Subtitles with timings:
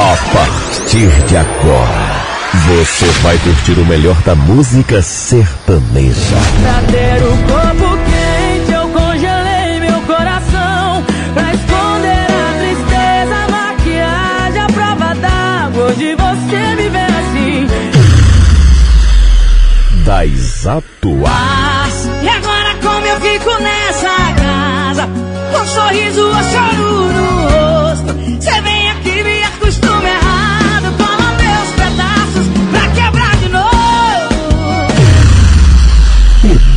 [0.00, 2.24] A partir de agora,
[2.68, 6.36] você vai curtir o melhor da música sertaneja.
[6.62, 11.04] Pra ter o corpo quente, eu congelei meu coração.
[11.34, 15.84] Pra esconder a tristeza, a maquiagem, a prova d'água.
[15.86, 17.66] Hoje você me vê assim.
[20.04, 22.08] Das atuais.
[22.22, 25.08] E agora como eu fico nessa casa?
[25.52, 27.67] Com um sorriso ou choro no rosto.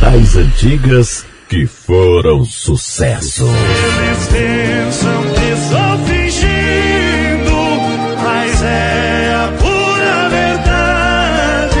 [0.02, 3.46] Das antigas que foram sucesso.
[3.46, 7.54] Eles pensam que estou fingindo,
[8.20, 11.78] mas é a pura verdade.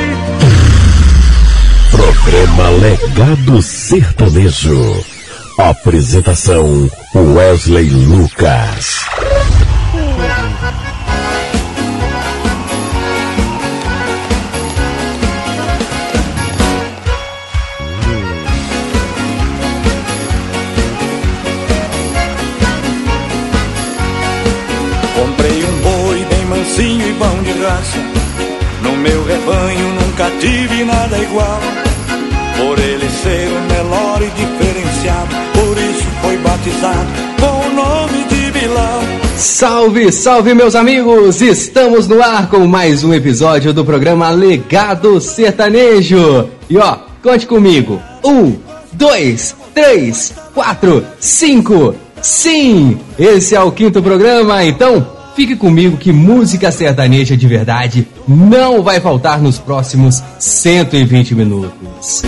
[1.90, 5.04] Programa Legado Sertanejo.
[5.58, 9.04] Apresentação Wesley Lucas.
[27.82, 27.98] Raça.
[28.82, 31.60] No meu rebanho nunca tive nada igual.
[32.56, 37.08] Por ele ser o melhor e diferenciado, por isso foi batizado
[37.40, 39.02] com o nome de Bilal.
[39.36, 41.40] Salve, salve meus amigos!
[41.40, 46.48] Estamos no ar com mais um episódio do programa Legado Sertanejo.
[46.70, 48.00] E ó, conte comigo.
[48.24, 48.56] Um,
[48.92, 51.96] dois, três, quatro, cinco.
[52.20, 58.82] Sim, esse é o quinto programa, então fique comigo que música sertaneja de verdade não
[58.82, 62.22] vai faltar nos próximos 120 minutos.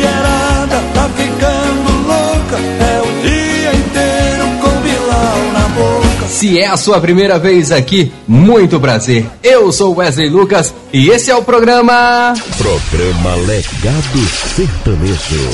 [0.95, 6.27] Tá ficando louca, é o dia inteiro com Bilal na boca.
[6.29, 9.27] Se é a sua primeira vez aqui, muito prazer.
[9.43, 12.35] Eu sou Wesley Lucas e esse é o programa.
[12.57, 14.19] Programa Legado
[14.55, 15.51] Sertanejo.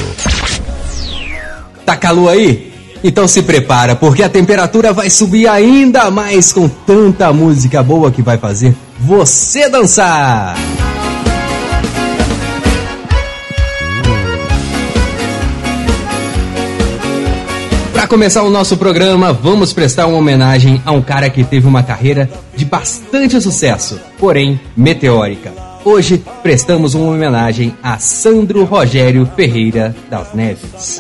[1.85, 2.70] Tá calor aí?
[3.03, 8.21] Então se prepara, porque a temperatura vai subir ainda mais com tanta música boa que
[8.21, 10.55] vai fazer você dançar.
[17.93, 21.83] Para começar o nosso programa, vamos prestar uma homenagem a um cara que teve uma
[21.83, 25.53] carreira de bastante sucesso, porém meteórica.
[25.85, 30.99] Hoje prestamos uma homenagem a Sandro Rogério Ferreira das Neves.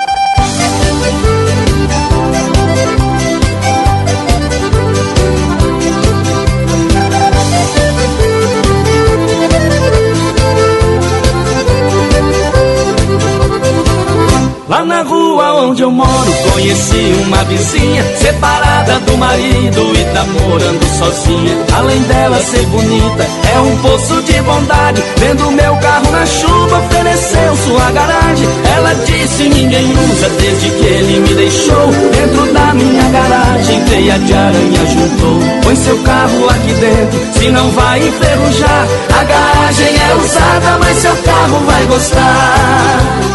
[14.70, 20.86] Lá na rua onde eu moro, conheci uma vizinha separada do marido e tá morando
[20.96, 21.58] sozinha.
[21.76, 25.02] Além dela ser bonita, é um poço de bondade.
[25.16, 28.48] Vendo meu carro na chuva, ofereceu sua garagem.
[28.76, 31.88] Ela disse: Ninguém usa desde que ele me deixou.
[32.12, 35.40] Dentro da minha garagem, teia de aranha juntou.
[35.64, 38.86] Põe seu carro aqui dentro, se não vai enferrujar.
[39.18, 43.30] A garagem é usada, mas seu carro vai gostar.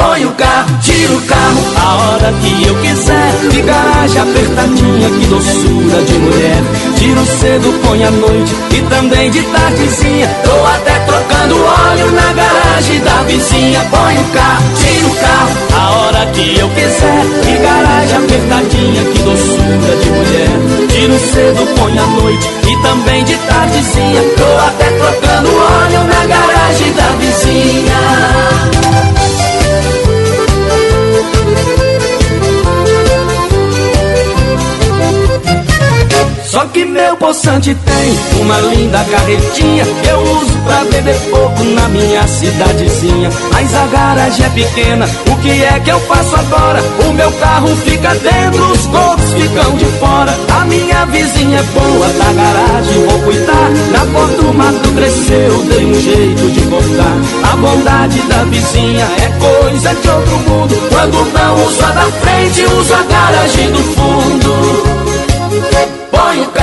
[0.00, 3.32] Põe o carro, tira o carro a hora que eu quiser.
[3.50, 6.62] De garagem apertadinha, que doçura de mulher.
[6.96, 10.26] Tiro cedo, põe à noite e também de tardezinha.
[10.42, 13.86] Tô até trocando óleo na garagem da vizinha.
[13.90, 17.24] Põe o carro, tira o carro a hora que eu quiser.
[17.44, 20.88] De garagem apertadinha, que doçura de mulher.
[20.88, 24.22] Tiro cedo, põe à noite e também de tardezinha.
[24.38, 28.39] Tô até trocando óleo na garagem da vizinha.
[31.20, 31.69] thank you.
[36.60, 41.88] Só que meu poçante tem uma linda carretinha que eu uso pra beber pouco na
[41.88, 43.30] minha cidadezinha.
[43.50, 46.82] Mas a garagem é pequena, o que é que eu faço agora?
[47.08, 50.36] O meu carro fica dentro, os outros ficam de fora.
[50.54, 53.70] A minha vizinha é boa da garagem, vou cuidar.
[53.92, 57.52] Na porta o mato cresceu, dei um jeito de cortar.
[57.54, 60.88] A bondade da vizinha é coisa de outro mundo.
[60.90, 64.89] Quando não uso a da frente, uso a garagem do fundo.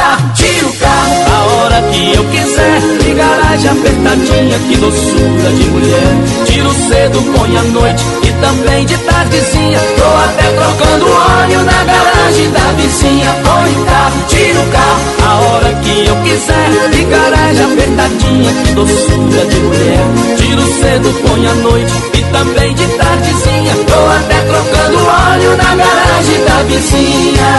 [0.08, 2.80] Carro, tira o carro a hora que eu quiser.
[3.04, 6.16] De garagem apertadinha, que doçura de mulher.
[6.46, 9.78] Tiro cedo, põe à noite e também de tardezinha.
[9.98, 13.36] Tô até trocando óleo na garagem da vizinha.
[13.44, 16.70] Põe o carro, tira o carro a hora que eu quiser.
[16.90, 20.08] De garagem apertadinha, que doçura de mulher.
[20.38, 23.76] Tiro cedo, põe à noite e também de tardezinha.
[23.86, 27.52] Tô até trocando óleo na garagem da vizinha.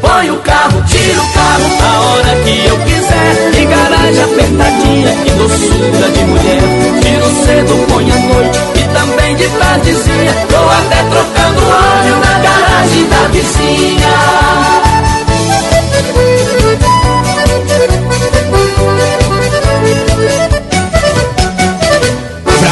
[0.00, 3.60] Põe o carro, tira o carro a hora que eu quiser.
[3.60, 6.62] Em garagem apertadinha, que doçura de mulher.
[7.02, 10.32] Tiro cedo, põe à noite e também de tardezinha.
[10.48, 14.95] Tô até trocando óleo na garagem da vizinha.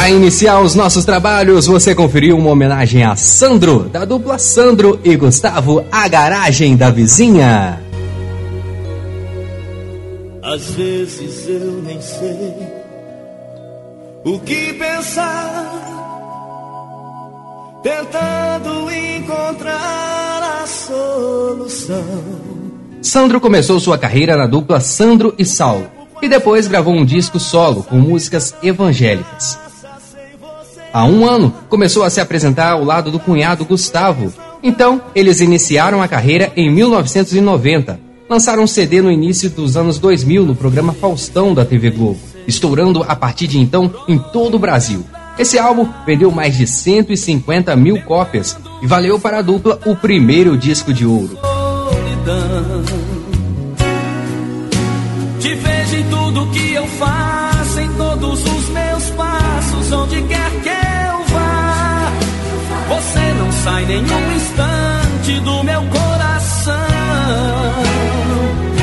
[0.05, 5.15] Para iniciar os nossos trabalhos, você conferiu uma homenagem a Sandro, da dupla Sandro e
[5.15, 7.81] Gustavo, a garagem da vizinha.
[10.43, 12.53] Às vezes eu nem sei
[14.23, 15.73] o que pensar,
[17.81, 22.05] tentando encontrar a solução.
[23.01, 25.89] Sandro começou sua carreira na dupla Sandro e Saulo
[26.21, 29.64] e depois gravou um disco solo com músicas evangélicas.
[30.95, 34.33] Há um ano, começou a se apresentar ao lado do cunhado Gustavo.
[34.63, 37.99] Então, eles iniciaram a carreira em 1990.
[38.29, 43.03] Lançaram um CD no início dos anos 2000 no programa Faustão da TV Globo, estourando
[43.05, 45.03] a partir de então em todo o Brasil.
[45.37, 50.57] Esse álbum vendeu mais de 150 mil cópias e valeu para a dupla o primeiro
[50.57, 51.37] disco de ouro.
[55.41, 60.45] Te vejo em tudo que eu faço, em todos os meus passos, onde quer.
[63.15, 66.75] Você não sai nenhum instante do meu coração.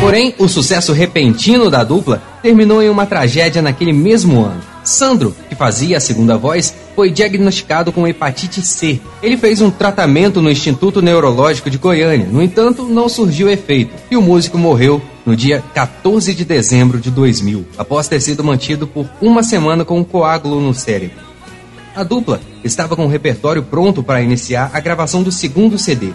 [0.01, 4.61] Porém, o sucesso repentino da dupla terminou em uma tragédia naquele mesmo ano.
[4.83, 9.01] Sandro, que fazia a segunda voz, foi diagnosticado com hepatite C.
[9.23, 14.17] Ele fez um tratamento no Instituto Neurológico de Goiânia, no entanto, não surgiu efeito e
[14.17, 19.07] o músico morreu no dia 14 de dezembro de 2000, após ter sido mantido por
[19.21, 21.21] uma semana com um coágulo no cérebro.
[21.95, 26.11] A dupla estava com o repertório pronto para iniciar a gravação do segundo CD.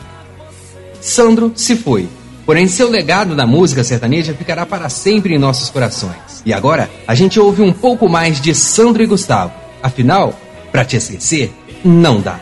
[1.02, 2.08] Sandro se foi,
[2.46, 6.42] porém seu legado na música sertaneja ficará para sempre em nossos corações.
[6.46, 9.54] E agora, a gente ouve um pouco mais de Sandro e Gustavo.
[9.82, 10.34] Afinal,
[10.72, 11.52] para te esquecer,
[11.84, 12.40] não dá.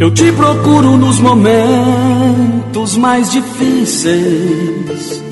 [0.00, 5.22] Eu te procuro nos momentos mais difíceis,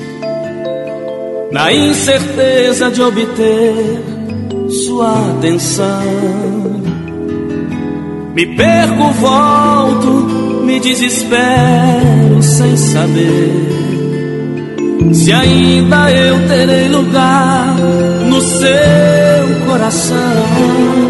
[1.51, 3.99] na incerteza de obter
[4.85, 6.03] sua atenção.
[8.35, 10.11] Me perco, volto,
[10.63, 13.69] me desespero sem saber
[15.11, 17.75] se ainda eu terei lugar
[18.29, 21.09] no seu coração.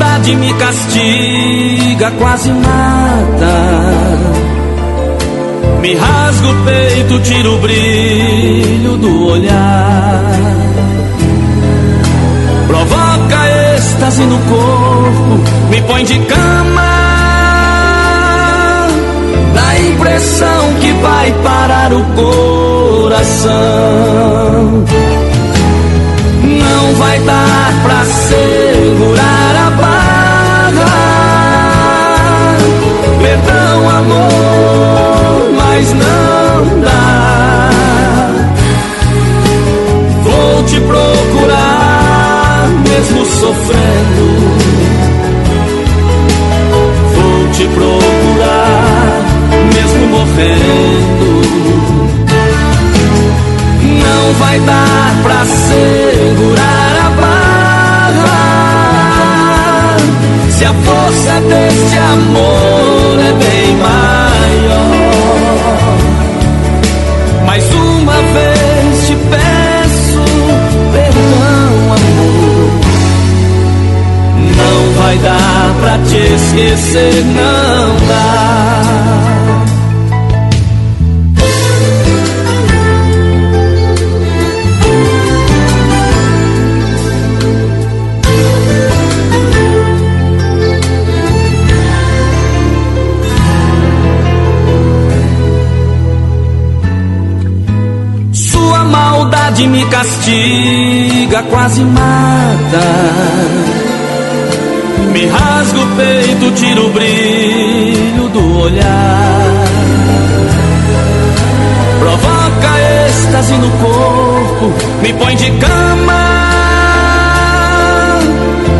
[0.00, 3.56] Maldade me castiga, quase mata.
[5.80, 10.22] Me rasga o peito, tira o brilho do olhar.
[12.66, 15.38] Provoca êxtase no corpo,
[15.70, 16.90] me põe de cama.
[19.54, 23.50] Dá a impressão que vai parar o coração.
[26.42, 29.39] Não vai dar pra segurar
[33.80, 37.70] Perdão, amor, mas não dá.
[40.22, 44.26] Vou te procurar, mesmo sofrendo.
[47.14, 49.22] Vou te procurar,
[49.74, 51.40] mesmo morrendo.
[53.82, 58.40] Não vai dar pra segurar a barra.
[60.50, 62.79] Se a força deste amor
[63.18, 65.00] é bem maior.
[67.46, 70.24] Mais uma vez te peço
[70.92, 72.70] perdão, amor.
[74.56, 79.29] Não vai dar pra te esquecer, não dá.
[99.90, 102.80] Castiga, quase mata.
[105.12, 109.64] Me rasga o peito, tira o brilho do olhar.
[111.98, 116.40] Provoca êxtase no corpo, me põe de cama.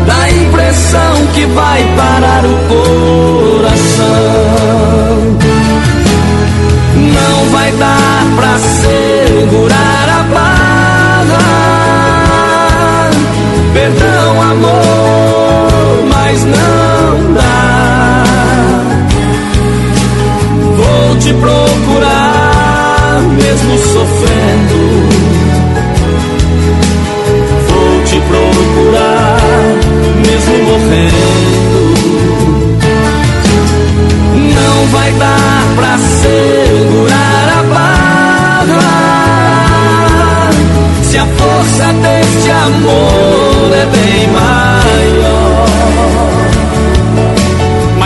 [0.07, 4.11] Dá a impressão que vai parar o coração.
[6.95, 9.80] Não vai dar pra segurar
[16.31, 18.23] mas não dá.
[20.77, 24.79] Vou te procurar, mesmo sofrendo.
[27.67, 29.39] Vou te procurar,
[30.25, 31.31] mesmo morrendo.
[34.55, 38.91] Não vai dar pra segurar a barra.
[41.03, 46.00] Se a força deste amor é bem maior.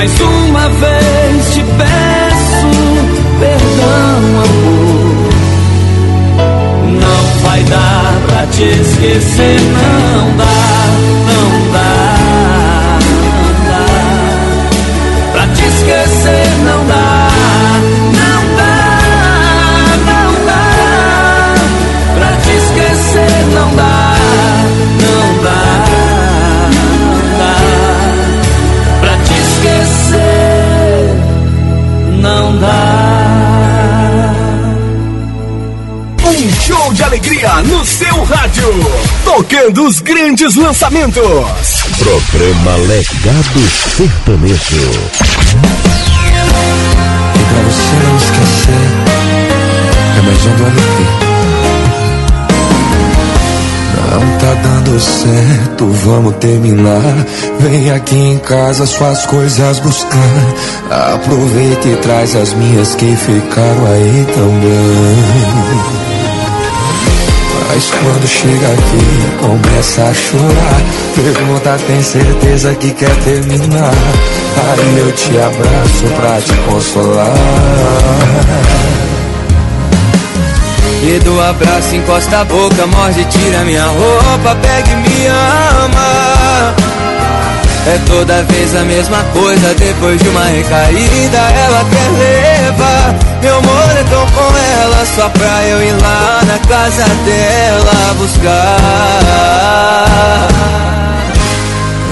[0.05, 2.67] Mais uma vez te peço
[3.39, 5.33] perdão, amor.
[7.01, 10.45] Não vai dar pra te esquecer, não dá,
[11.25, 12.14] não dá.
[39.65, 41.23] Tocando os grandes lançamentos.
[41.97, 43.59] Programa Legado
[43.97, 44.91] Sertanejo.
[47.33, 48.83] E pra você não esquecer,
[50.17, 51.03] é mais um do LP.
[54.11, 57.25] Não tá dando certo, vamos terminar.
[57.59, 60.53] Vem aqui em casa suas coisas buscar.
[61.15, 66.14] Aproveita e traz as minhas que ficaram aí também.
[67.67, 70.81] Mas quando chega aqui, começa a chorar.
[71.15, 73.91] Pergunta, tem certeza que quer terminar?
[73.91, 77.33] Aí eu te abraço pra te consolar.
[81.03, 86.94] E do abraço encosta a boca, morde, tira minha roupa, pega e me ama.
[87.87, 93.15] É toda vez a mesma coisa, depois de uma recaída ela quer levar.
[93.43, 99.65] Meu moletom com ela, só pra eu ir lá na casa dela buscar.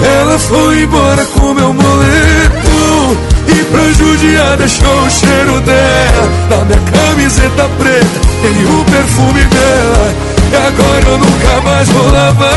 [0.04, 6.30] Ela foi embora com meu moletom E pra judiar deixou o cheiro dela.
[6.50, 10.14] Na minha camiseta preta Tem o perfume dela.
[10.52, 12.54] E agora eu nunca mais vou lavar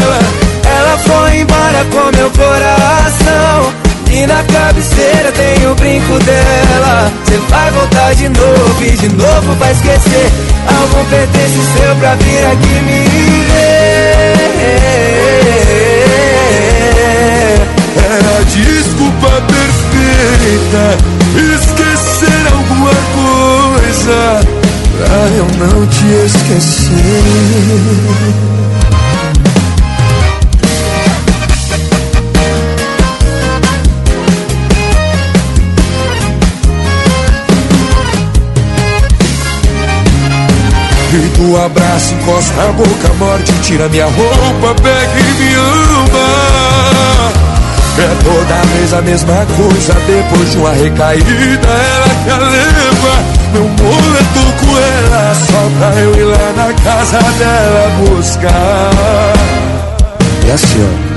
[0.00, 0.45] ela
[1.04, 3.72] Foi embora com meu coração.
[4.10, 7.10] E na cabeceira tem o brinco dela.
[7.26, 10.30] Cê vai voltar de novo e de novo vai esquecer.
[10.68, 13.08] Algum pertence seu pra vir aqui me
[13.48, 14.46] ver.
[17.96, 20.84] É a desculpa perfeita
[21.34, 24.18] Esquecer alguma coisa
[24.96, 26.96] Pra eu não te esquecer
[41.36, 47.32] tu abraça, encosta a boca, morde, tira minha roupa, pega e me ama.
[47.98, 54.52] É toda vez a mesma coisa, depois de uma recaída, ela quer levar meu moletom
[54.60, 59.32] com ela, só pra eu ir lá na casa dela buscar.
[60.46, 61.16] E assim, ó.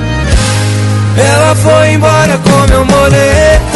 [1.21, 3.68] Ela foi embora com meu moletom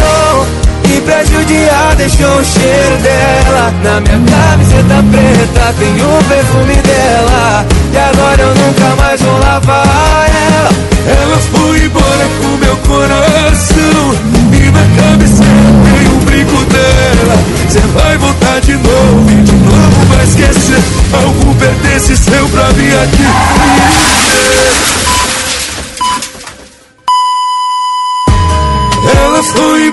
[1.04, 3.74] E pra judiar deixou o cheiro dela.
[3.84, 7.66] Na minha camiseta preta tem o perfume dela.
[7.92, 10.70] E agora eu nunca mais vou lavar ela.
[11.06, 14.16] Ela foi embora com meu coração.
[14.54, 17.38] E na cabeceira tem o brinco dela.
[17.68, 20.82] Cê vai voltar de novo e de novo vai esquecer.
[21.14, 23.24] Algum pertence seu pra vir aqui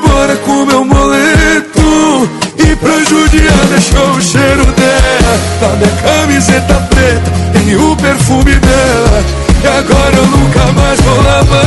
[0.03, 2.29] embora com meu moletom
[2.59, 5.39] E pra judiar deixou o cheiro dela.
[5.61, 9.25] Na minha camiseta preta tem o perfume dela.
[9.63, 11.65] E agora eu nunca mais vou lavar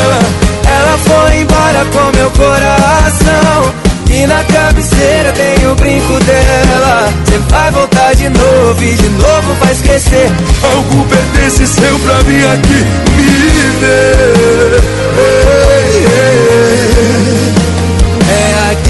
[0.00, 0.18] ela.
[0.64, 3.74] Ela foi embora com meu coração
[4.08, 7.12] E na cabeceira tem o brinco dela.
[7.24, 10.30] Cê vai voltar de novo e de novo vai esquecer.
[10.74, 12.84] Algum pertence seu pra vir aqui
[13.16, 14.82] me ver.
[15.18, 16.71] Ei, ei.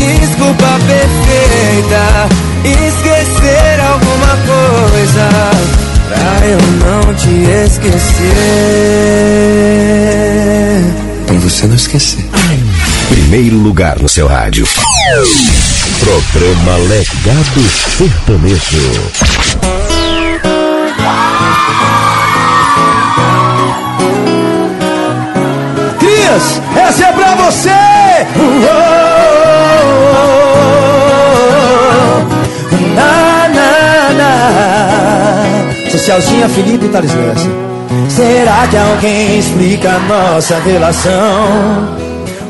[0.03, 2.29] Desculpa perfeita
[2.65, 5.29] Esquecer alguma coisa
[6.09, 7.35] Pra eu não te
[7.67, 8.03] esquecer
[11.27, 12.25] Pra você não esquecer
[13.09, 14.67] Primeiro lugar no seu rádio.
[16.01, 17.63] Programa Legado
[17.99, 19.13] Sertanejo.
[25.99, 29.02] Crias, essa é pra você!
[32.95, 35.91] Na, na, na.
[35.91, 37.73] Socialzinha Felipe Lessa.
[38.09, 42.03] Será que alguém explica nossa relação?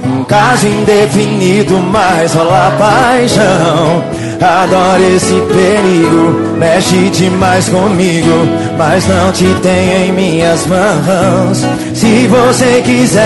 [0.05, 4.05] Um caso indefinido, mas rola paixão.
[4.41, 11.65] Adoro esse perigo, mexe demais comigo, mas não te tenho em minhas mãos.
[11.95, 13.23] Se você quiser,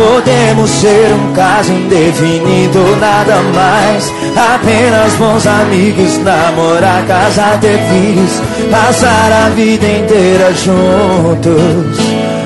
[0.00, 4.12] podemos ser um caso indefinido, nada mais.
[4.54, 8.40] Apenas bons amigos, namorar, casar, ter filhos,
[8.70, 11.98] passar a vida inteira juntos.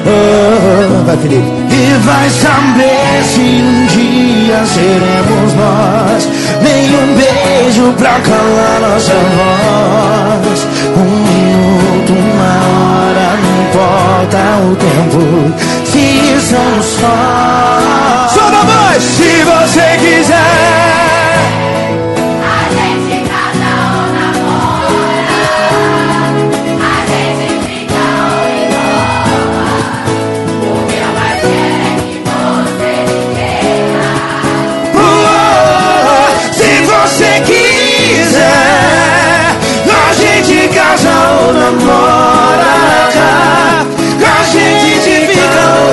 [0.06, 1.64] Oh, vai, Felipe.
[1.70, 6.28] E vai saber se um dia seremos nós.
[6.62, 10.66] Nenhum beijo pra calar nossa voz.
[10.96, 15.83] Um minuto, uma hora, não importa o tempo.
[16.40, 18.28] Somos só.
[18.28, 19.02] Só voz!
[19.02, 21.13] Se você quiser.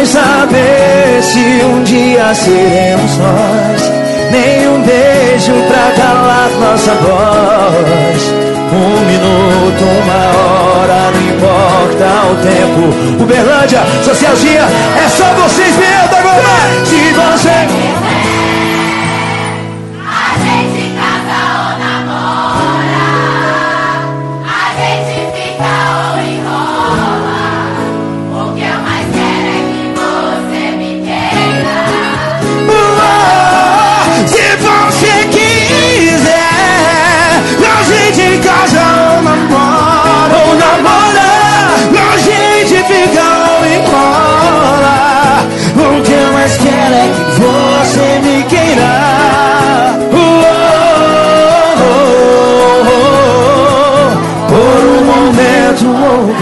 [0.00, 3.92] vai saber se um dia seremos nós.
[4.30, 8.34] Nenhum beijo pra calar nossa voz.
[8.72, 13.22] Um minuto, uma hora, não importa o tempo.
[13.22, 14.62] Uberlândia, Socialzinha,
[15.04, 16.40] é só vocês mesmo agora!
[16.84, 17.89] Se você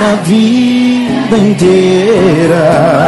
[0.02, 2.98] a vida inteira.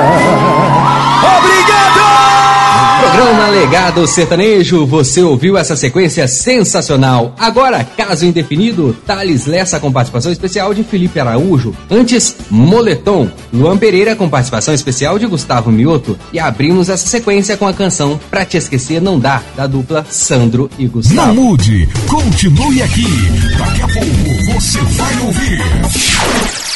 [3.00, 7.34] Programa Legado Sertanejo, você ouviu essa sequência sensacional.
[7.38, 11.74] Agora, caso indefinido, Thales Lessa com participação especial de Felipe Araújo.
[11.90, 16.16] Antes, Moletom, Luan Pereira com participação especial de Gustavo Mioto.
[16.32, 20.70] E abrimos essa sequência com a canção Pra Te Esquecer Não Dá, da dupla Sandro
[20.78, 21.26] e Gustavo.
[21.26, 23.06] Não mude, continue aqui.
[23.58, 26.69] Daqui a pouco você vai ouvir.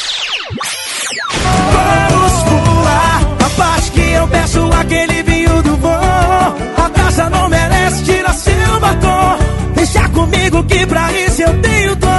[1.73, 5.87] Vamos pular a parte que eu peço aquele vinho do vô.
[5.87, 9.37] A taça não merece tirar seu batom.
[9.75, 12.09] Deixa comigo que pra isso eu tenho dor.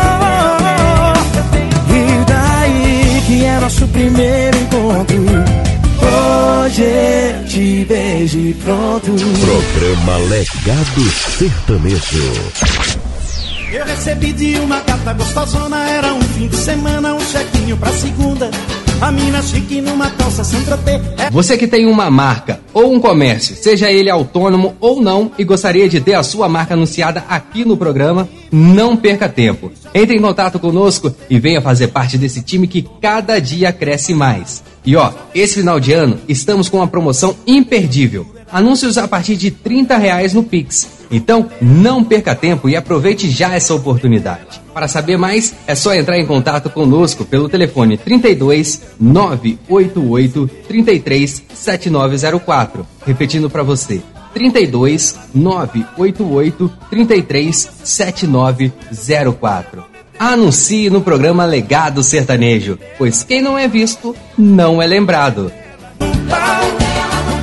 [1.91, 5.17] E daí que é nosso primeiro encontro.
[5.99, 9.13] Hoje te beijo e pronto.
[9.13, 12.87] Programa Legado Sertanejo.
[13.73, 18.51] Eu recebi de uma gata gostosona, era um fim de semana, um chequinho pra segunda.
[18.99, 20.93] A mina chique numa calça sem tropê.
[21.19, 21.31] É...
[21.31, 25.87] Você que tem uma marca ou um comércio, seja ele autônomo ou não, e gostaria
[25.87, 29.71] de ter a sua marca anunciada aqui no programa, não perca tempo.
[29.95, 34.65] Entre em contato conosco e venha fazer parte desse time que cada dia cresce mais.
[34.85, 38.27] E ó, esse final de ano estamos com uma promoção imperdível.
[38.51, 40.96] Anúncios a partir de 30 reais no Pix.
[41.11, 44.61] Então, não perca tempo e aproveite já essa oportunidade.
[44.73, 52.87] Para saber mais, é só entrar em contato conosco pelo telefone 32 988 33 7904.
[53.07, 54.03] Repetindo para você,
[54.35, 59.85] 32 988 33 7904.
[60.19, 65.53] Anuncie no programa Legado Sertanejo, pois quem não é visto não é lembrado.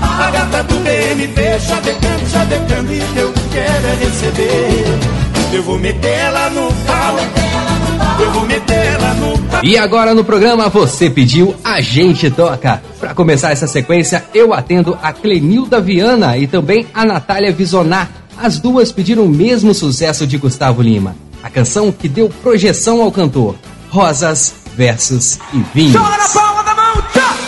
[0.02, 4.86] A gata do BMV, chavecando, chavecando e eu quero é receber.
[5.54, 7.16] Eu vou no pau.
[8.20, 9.64] Eu vou no pau.
[9.64, 12.82] E agora no programa você pediu, a gente toca.
[13.00, 18.10] Para começar essa sequência, eu atendo a Clenilda Viana e também a Natália Visonar.
[18.36, 21.16] As duas pediram o mesmo sucesso de Gustavo Lima.
[21.44, 23.56] A canção que deu projeção ao cantor.
[23.90, 26.02] Rosas, versos e vinhos.
[26.02, 27.43] Chora a palma da mão, tchau!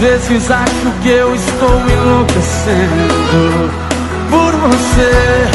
[0.00, 3.70] vezes acho que eu estou enlouquecendo
[4.30, 5.46] por você.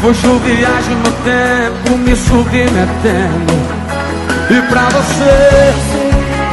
[0.00, 3.52] Fujo, viagem no tempo, me submetendo.
[4.48, 5.74] E pra você,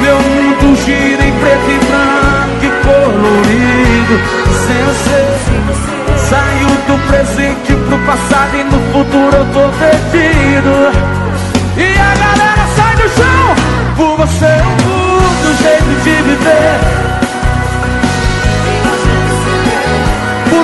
[0.02, 4.16] meu mundo gira em preto e branco e colorido.
[4.66, 5.22] Sem você,
[6.28, 10.74] saio do presente pro passado e no futuro eu tô perdido.
[11.78, 13.56] E a galera sai do chão,
[13.96, 14.58] por você
[15.44, 17.27] Do jeito de viver.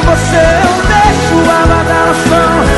[0.05, 2.72] você eu deixo a badalação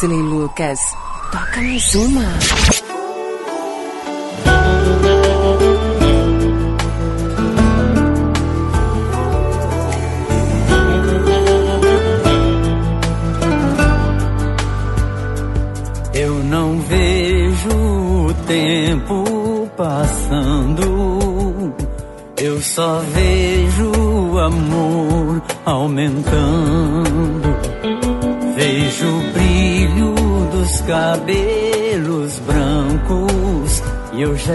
[0.00, 0.80] Wesley Lucas,
[1.30, 2.24] toca mais uma.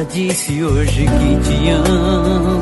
[0.05, 2.61] disse hoje que te amo.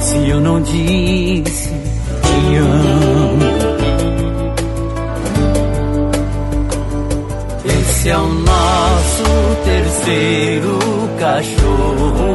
[0.00, 3.48] Se eu não disse, te amo.
[7.64, 9.24] Esse é o nosso
[9.64, 10.78] terceiro
[11.18, 12.34] cachorro.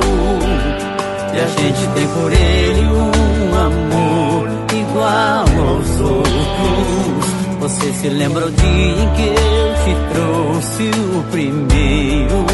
[1.34, 7.34] E a gente tem por ele um amor igual aos outros.
[7.60, 12.53] Você se lembra o dia em que eu te trouxe o primeiro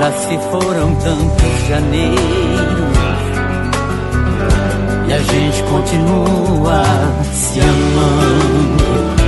[0.00, 2.20] já se foram tantos janeiros
[5.06, 6.82] e a gente continua
[7.34, 9.19] se amando.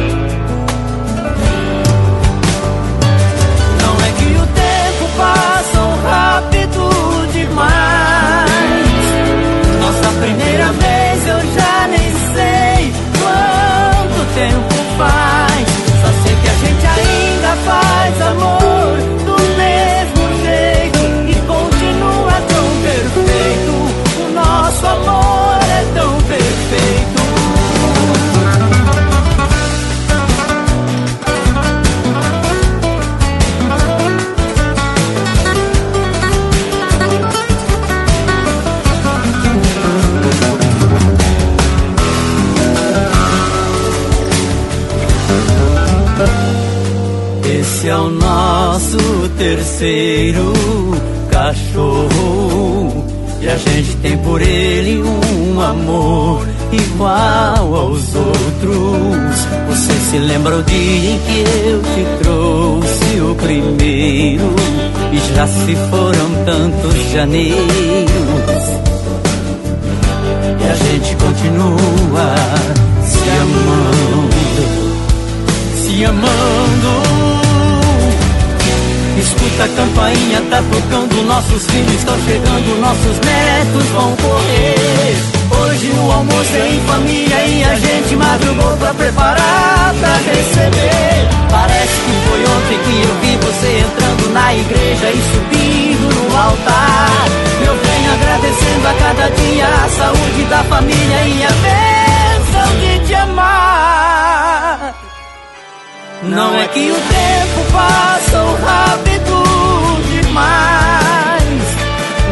[49.82, 50.52] Terceiro
[51.28, 53.04] cachorro.
[53.40, 59.36] E a gente tem por ele um amor igual aos outros.
[59.68, 64.54] Você se lembra o dia em que eu te trouxe o primeiro?
[65.12, 68.64] E já se foram tantos janeiros.
[70.60, 72.34] E a gente continua
[73.04, 74.62] se amando,
[75.74, 77.31] se amando.
[79.52, 85.16] Escuta a campainha, tá tocando, nossos filhos estão chegando, nossos netos vão correr.
[85.60, 91.28] Hoje o almoço é em família e a gente madrugou pra preparar pra receber.
[91.50, 97.28] Parece que foi ontem que eu vi você entrando na igreja e subindo no altar.
[97.66, 103.14] Eu venho agradecendo a cada dia a saúde da família e a bênção de te
[103.14, 104.94] amar.
[106.22, 109.41] Não é que o tempo passou rápido
[110.32, 111.76] demais.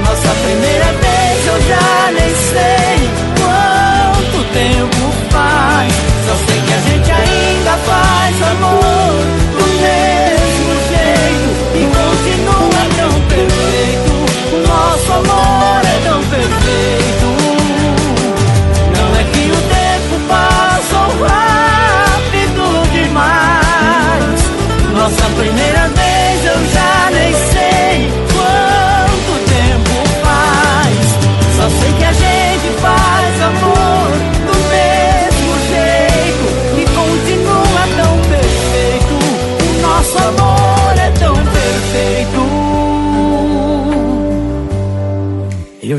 [0.05, 5.93] Nossa primeira vez eu já nem sei quanto tempo faz.
[6.27, 9.40] Só sei que a gente ainda faz amor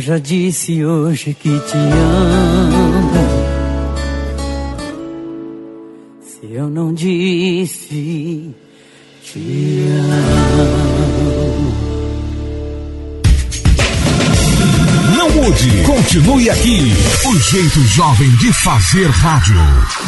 [0.02, 3.12] já disse hoje que te amo.
[6.22, 8.50] Se eu não disse,
[9.24, 11.32] te amo.
[15.18, 16.94] Não mude, continue aqui.
[17.28, 19.62] O jeito jovem de fazer rádio.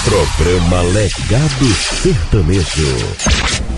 [0.04, 3.73] Programa Legado Sertanejo.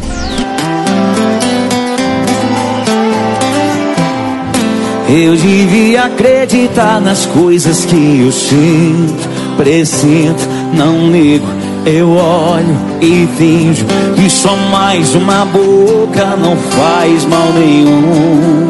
[5.08, 11.46] Eu devia acreditar nas coisas que eu sinto, presinto, não nego.
[11.86, 18.68] Eu olho e finjo que só mais uma boca não faz mal nenhum,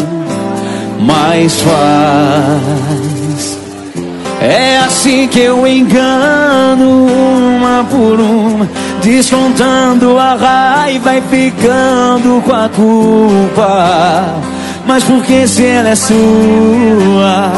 [0.99, 3.57] mas faz.
[4.41, 8.69] É assim que eu engano uma por uma,
[9.01, 14.54] descontando a raiva e ficando com a culpa.
[14.87, 17.51] Mas porque se ela é sua,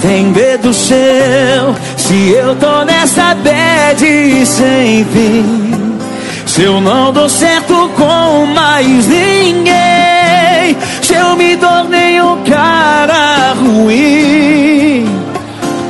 [0.00, 1.74] tem medo seu.
[1.96, 5.98] Se eu tô nessa bad sem fim,
[6.46, 15.06] se eu não dou certo com mais ninguém, se eu me tornei um cara ruim,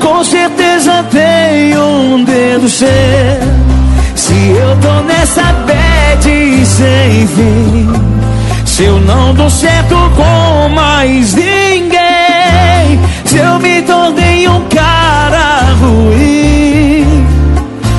[0.01, 2.89] com certeza tem um dedo seu.
[4.17, 8.14] Se eu tô nessa bad sem fim.
[8.75, 17.25] Se eu não dou certo com mais ninguém, se eu me tornei um cara ruim,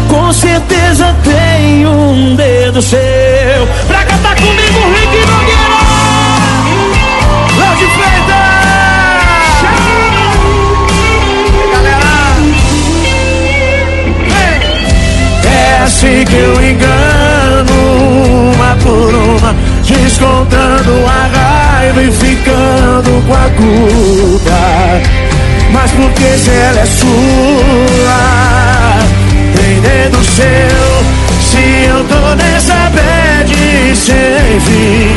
[0.09, 2.99] com certeza tem um dedo seu.
[3.87, 5.75] Pra cantar comigo, Rick Nogueira!
[7.77, 8.35] De Freitas!
[15.45, 17.73] É assim que eu engano
[18.53, 19.24] uma por uma
[20.25, 24.99] Descontando a raiva e ficando com a culpa.
[25.71, 27.11] Mas porque se ela é sua?
[29.55, 31.05] Tem dedo seu.
[31.43, 35.15] Se eu tô nessa bad sem fim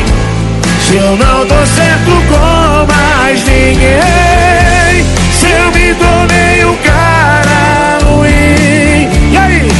[0.85, 5.05] Se eu não tô certo com mais ninguém.
[5.33, 9.09] Se eu me tornei um cara ruim.
[9.31, 9.71] E aí?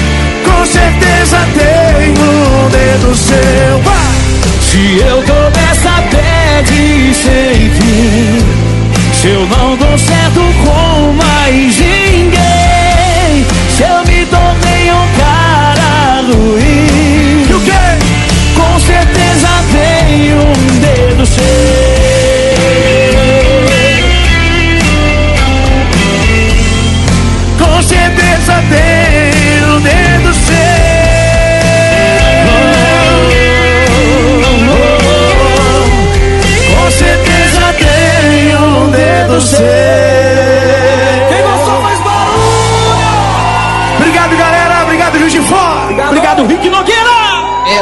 [0.43, 3.78] Com certeza tem um dedo seu!
[4.79, 8.39] Se eu tô nessa bad sem fim
[9.11, 11.98] Se eu não dou certo com mais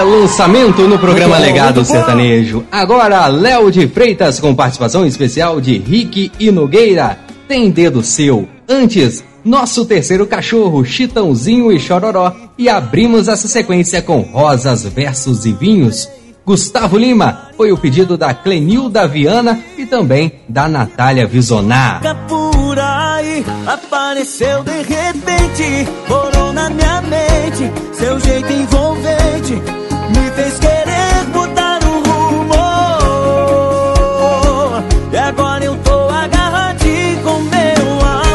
[0.04, 2.64] lançamento no programa Legado Sertanejo.
[2.72, 7.20] Agora, Léo de Freitas com participação especial de Rick e Nogueira.
[7.48, 8.48] Tem dedo seu.
[8.68, 12.36] Antes, nosso terceiro cachorro, Chitãozinho e Chororó.
[12.58, 16.10] E abrimos essa sequência com Rosas, Versos e Vinhos.
[16.46, 22.02] Gustavo Lima foi o pedido da Clenilda Viana e também da Natália Visonar.
[22.28, 29.17] Por aí, apareceu de repente, morou na minha mente, seu jeito envolvente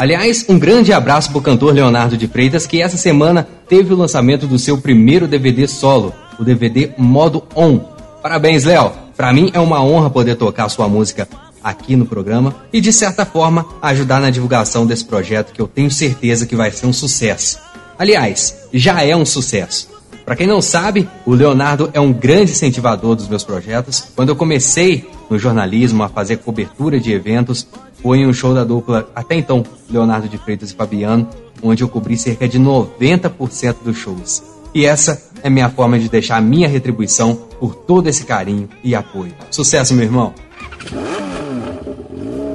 [0.03, 4.49] Aliás, um grande abraço pro cantor Leonardo de Freitas, que essa semana teve o lançamento
[4.49, 7.79] do seu primeiro DVD solo, o DVD Modo On.
[8.21, 8.91] Parabéns, Léo!
[9.17, 11.29] Pra mim é uma honra poder tocar sua música
[11.62, 15.88] aqui no programa e, de certa forma, ajudar na divulgação desse projeto que eu tenho
[15.88, 17.61] certeza que vai ser um sucesso.
[17.97, 19.91] Aliás, já é um sucesso.
[20.33, 24.09] Para quem não sabe, o Leonardo é um grande incentivador dos meus projetos.
[24.16, 27.68] Quando eu comecei no jornalismo a fazer cobertura de eventos,
[28.03, 31.29] foi em um show da dupla, até então, Leonardo de Freitas e Fabiano,
[31.62, 34.42] onde eu cobri cerca de 90% dos shows.
[34.75, 38.95] E essa é minha forma de deixar a minha retribuição por todo esse carinho e
[38.95, 39.35] apoio.
[39.51, 40.33] Sucesso, meu irmão!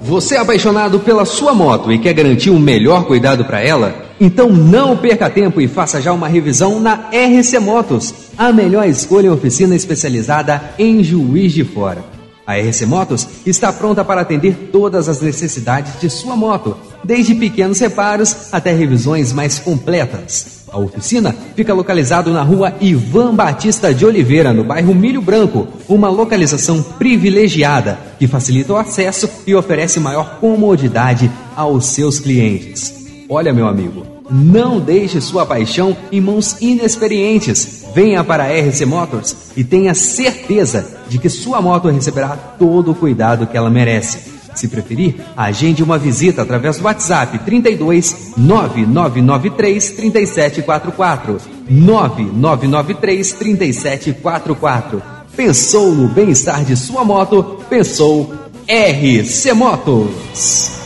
[0.01, 4.06] Você é apaixonado pela sua moto e quer garantir um melhor cuidado para ela?
[4.19, 9.27] Então não perca tempo e faça já uma revisão na RC Motos, a melhor escolha
[9.27, 12.03] em oficina especializada em Juiz de Fora.
[12.45, 17.79] A RC Motos está pronta para atender todas as necessidades de sua moto, desde pequenos
[17.79, 20.63] reparos até revisões mais completas.
[20.71, 26.09] A oficina fica localizado na rua Ivan Batista de Oliveira, no bairro Milho Branco, uma
[26.09, 32.96] localização privilegiada que facilita o acesso e oferece maior comodidade aos seus clientes.
[33.29, 37.85] Olha, meu amigo, não deixe sua paixão em mãos inexperientes.
[37.93, 42.95] Venha para a RC Motors e tenha certeza de que sua moto receberá todo o
[42.95, 44.37] cuidado que ela merece.
[44.55, 51.37] Se preferir, agende uma visita através do WhatsApp 32 9993 3744.
[51.69, 55.03] 9993 3744.
[55.35, 57.61] Pensou no bem-estar de sua moto?
[57.69, 58.33] Pensou
[58.67, 60.76] RC Motos.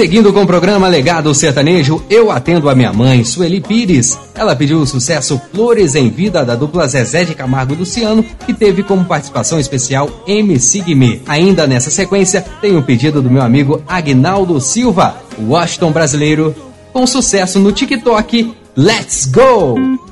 [0.00, 4.18] Seguindo com o programa Legado Sertanejo, eu atendo a minha mãe, Sueli Pires.
[4.34, 8.54] Ela pediu o sucesso Flores em Vida da dupla Zezé de Camargo e Luciano, que
[8.54, 11.20] teve como participação especial MC Guimê.
[11.26, 16.56] Ainda nessa sequência, tem o pedido do meu amigo Agnaldo Silva, Washington brasileiro,
[16.94, 20.09] com sucesso no TikTok Let's Go!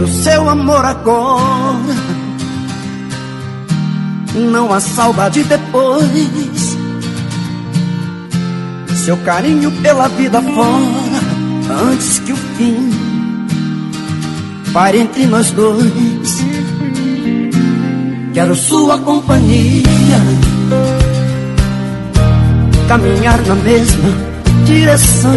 [0.00, 1.94] Quero seu amor agora.
[4.34, 6.78] Não há saudade depois.
[9.04, 11.90] Seu carinho pela vida fora.
[11.92, 12.90] Antes que o fim
[14.72, 16.44] pare entre nós dois.
[18.32, 19.84] Quero sua companhia.
[22.88, 24.08] Caminhar na mesma
[24.64, 25.34] direção.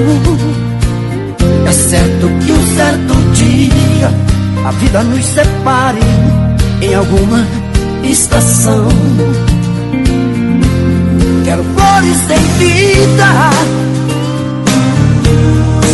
[1.68, 4.22] É certo que um certo dia
[4.66, 5.99] a vida nos separe
[6.82, 7.45] em alguma
[8.03, 8.88] estação.
[11.43, 13.49] Quero flores em vida,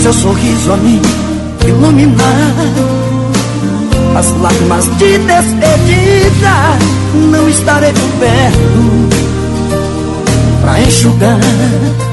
[0.01, 1.01] seu sorriso a me
[1.67, 2.53] iluminar.
[4.17, 6.77] As lágrimas de despedida
[7.31, 9.09] não estarei por perto
[10.61, 12.08] pra enxugar.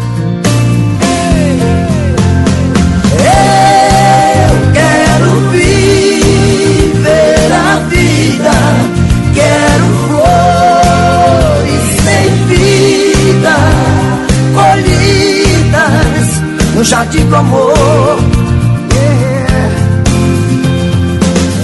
[16.76, 18.18] No jardim do amor.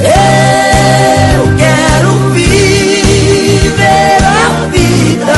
[0.01, 5.37] Eu quero viver a vida,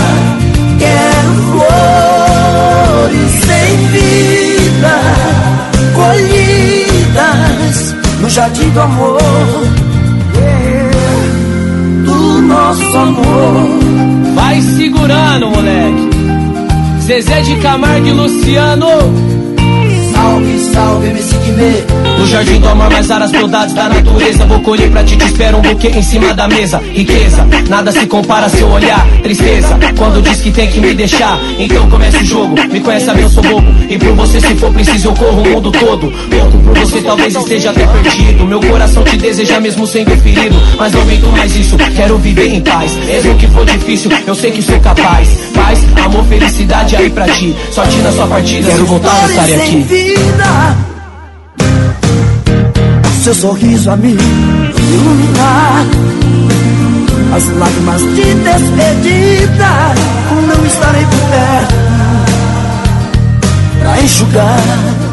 [0.79, 4.95] quero flores sem vida,
[5.95, 7.77] colhidas
[8.21, 9.21] no jardim do amor,
[12.05, 13.69] do nosso amor.
[14.37, 16.11] Vai segurando, moleque.
[17.01, 19.35] Zezé de Camargo e Luciano.
[20.35, 21.35] Salve, salve, MC.
[22.19, 24.45] No jardim do amor, mais aras beldades da natureza.
[24.47, 26.83] Vou colher pra ti, te espero um buquê em cima da mesa.
[26.93, 29.07] Riqueza, nada se compara seu olhar.
[29.23, 31.39] Tristeza, quando diz que tem que me deixar.
[31.59, 33.67] Então começa o jogo, me conhece a mim, eu sou bobo.
[33.89, 36.13] E por você, se for preciso, eu corro o mundo todo.
[36.33, 38.47] Louco por você, talvez esteja até perdido.
[38.47, 40.57] Meu coração te deseja mesmo sendo ferido.
[40.79, 42.93] Mas não aguento mais isso, quero viver em paz.
[43.07, 45.29] Mesmo que for difícil, eu sei que sou capaz.
[45.55, 47.57] Paz, amor, felicidade aí pra ti.
[47.71, 49.83] Sorte na sua partida, eu voltar, Flores em aqui.
[49.83, 50.77] vida,
[53.23, 55.87] seu sorriso a me iluminar.
[57.35, 59.95] As lágrimas de despedida,
[60.47, 61.75] não estarei por perto
[63.81, 65.04] pra enxugar.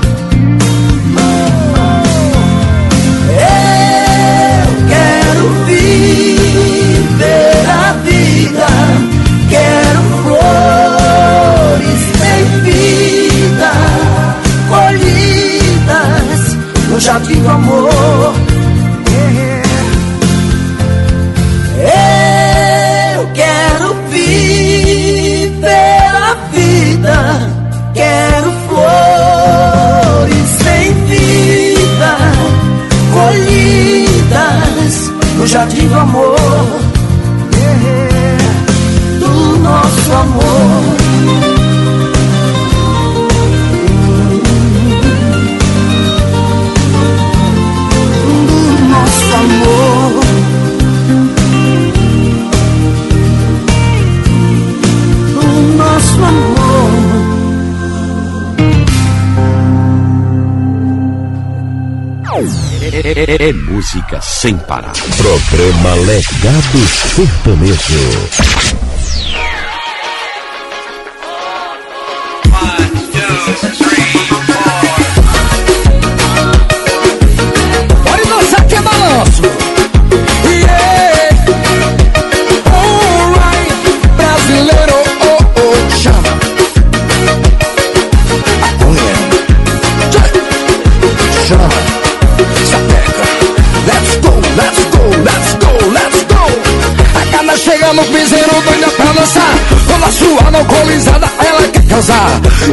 [63.28, 64.93] É, é música sem parar.
[65.15, 68.80] Programa Legado Sertanejo.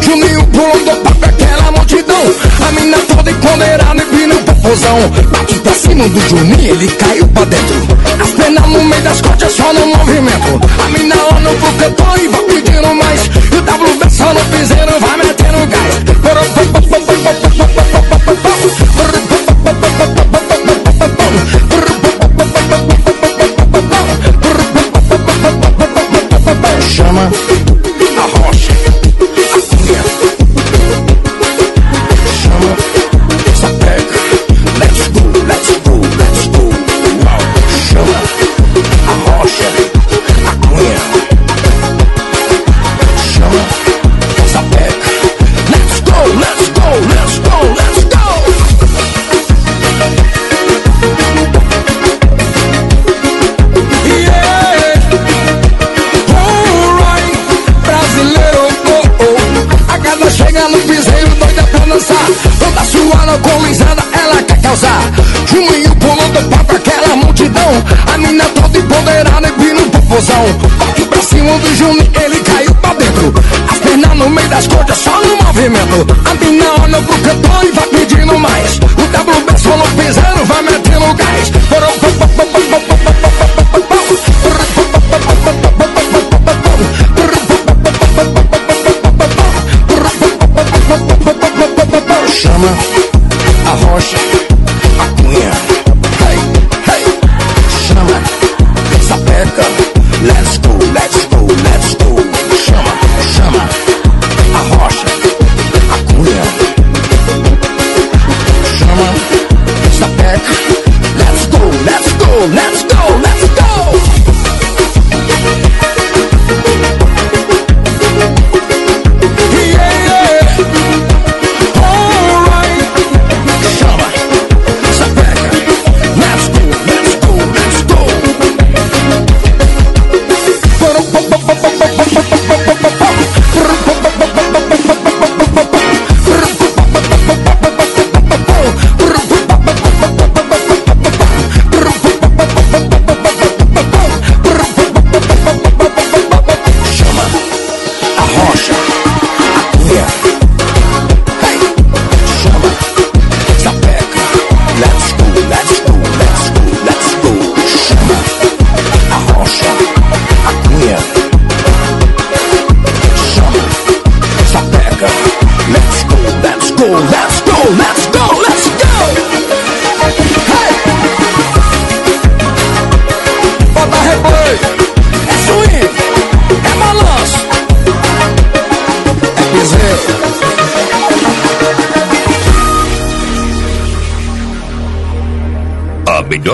[0.03, 2.34] Juninho pulando papo, aquela multidão.
[2.66, 4.99] A mina toda empoderada e vindo popozão.
[5.30, 7.99] Bate pra cima do Juninho, ele caiu pra dentro.
[8.20, 10.61] As penas no meio das costas, só no movimento.
[10.84, 13.20] A mina olha pro cantor e vai pedindo mais.
[13.26, 16.09] E o só no piseiro, vai metendo gás.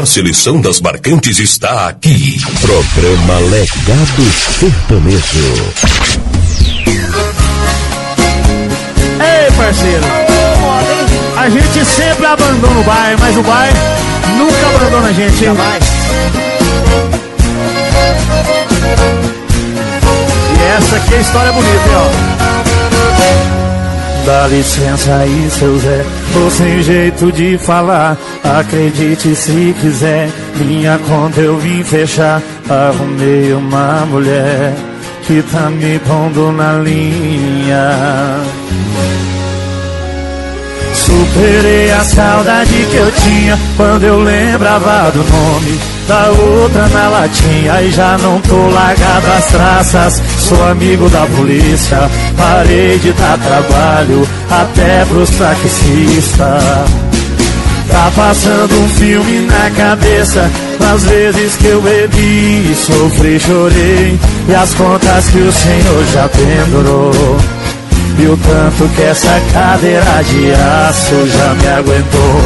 [0.05, 2.38] Melhor seleção das marcantes está aqui.
[2.61, 4.22] Programa Legado
[4.59, 5.72] Sertanejo.
[9.18, 10.05] Ei, parceiro.
[11.36, 13.76] A gente sempre abandona o bairro, mas o bairro
[14.36, 15.44] nunca abandona a gente?
[20.55, 22.44] E essa aqui é a história bonita, hein, ó.
[24.26, 28.16] Dá licença aí, seu Zé, tô sem jeito de falar.
[28.45, 32.42] Acredite se quiser, minha conta eu vim fechar.
[32.68, 34.74] Arrumei uma mulher
[35.26, 37.90] que tá me pondo na linha.
[40.92, 47.82] Superei a saudade que eu tinha quando eu lembrava do nome da outra na latinha
[47.82, 50.22] e já não tô largado as traças.
[50.38, 51.99] Sou amigo da polícia,
[52.36, 57.03] parei de dar trabalho até pros taxistas.
[57.95, 64.18] Tá passando um filme na cabeça das vezes que eu bebi, sofri, chorei
[64.49, 67.36] e as contas que o Senhor já pendurou.
[68.18, 70.51] E o tanto que essa cadeira de
[70.88, 72.42] aço já me aguentou.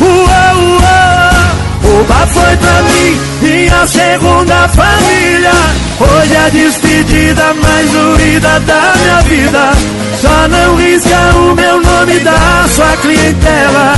[0.00, 5.50] Uou, uou, o foi pra mim, minha segunda família.
[5.98, 9.72] Hoje é a despedida mais doída da minha vida.
[10.20, 13.96] Só não risca o meu nome da sua clientela.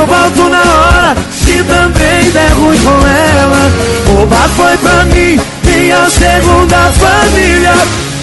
[0.00, 4.22] Eu volto na hora, se também der ruim com ela.
[4.22, 7.74] O bar foi pra mim, minha segunda família.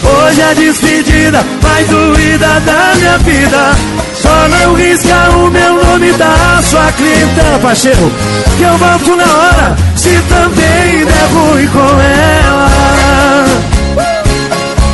[0.04, 3.76] Hoje é despedida mais doída da minha vida.
[4.16, 8.12] Só não risca o meu nome da sua clientela, parceiro.
[8.58, 13.46] Que eu volto na hora, se também der ruim com ela.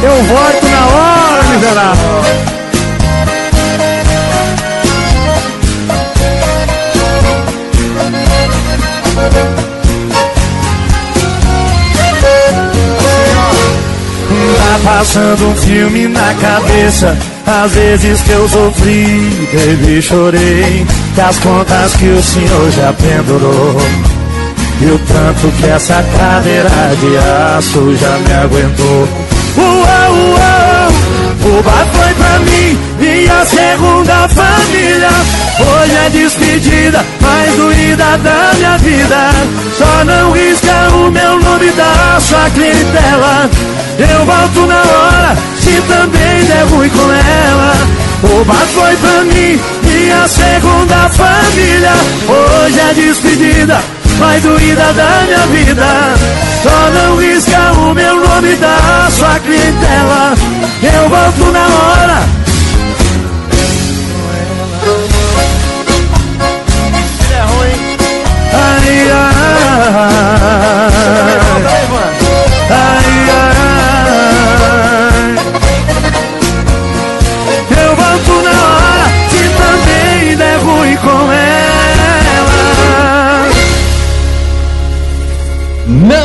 [0.03, 2.53] Eu volto na hora, miserável.
[14.57, 20.86] Tá passando um filme na cabeça Às vezes que eu sofri, baby, chorei.
[21.15, 23.78] Que as contas que o senhor já pendurou
[24.82, 26.69] E o tanto que essa cadeira
[26.99, 27.17] de
[27.57, 29.07] aço já me aguentou.
[29.55, 30.53] Uou, uou,
[31.62, 35.10] bar foi pra mim Minha segunda família
[35.60, 39.30] Hoje é despedida mais doída da minha vida
[39.78, 43.49] Só não risca o meu nome da sua clientela
[43.99, 47.74] eu volto na hora, se também der ruim com ela.
[48.45, 51.91] Bar foi pra mim, minha segunda família.
[52.28, 53.80] Hoje é despedida,
[54.24, 55.86] mais doída da minha vida.
[56.63, 60.34] Só não risca o meu nome da sua clientela.
[60.82, 62.24] Eu volto na hora.
[68.55, 69.24] Ai, ai,
[69.91, 70.93] ai,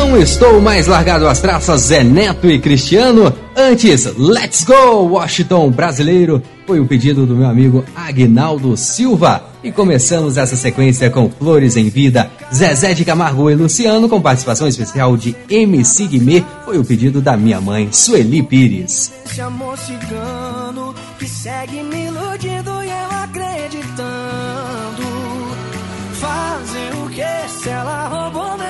[0.09, 3.31] Não estou mais largado às traças, Zé Neto e Cristiano.
[3.55, 9.43] Antes, Let's Go Washington brasileiro foi o pedido do meu amigo Agnaldo Silva.
[9.63, 14.67] E começamos essa sequência com Flores em Vida, Zezé de Camargo e Luciano, com participação
[14.67, 19.13] especial de MC Guimê, foi o pedido da minha mãe, Sueli Pires.
[19.27, 25.03] Esse amor cigano que segue me iludindo e eu acreditando.
[26.13, 28.68] Fazer o que se ela roubou meu?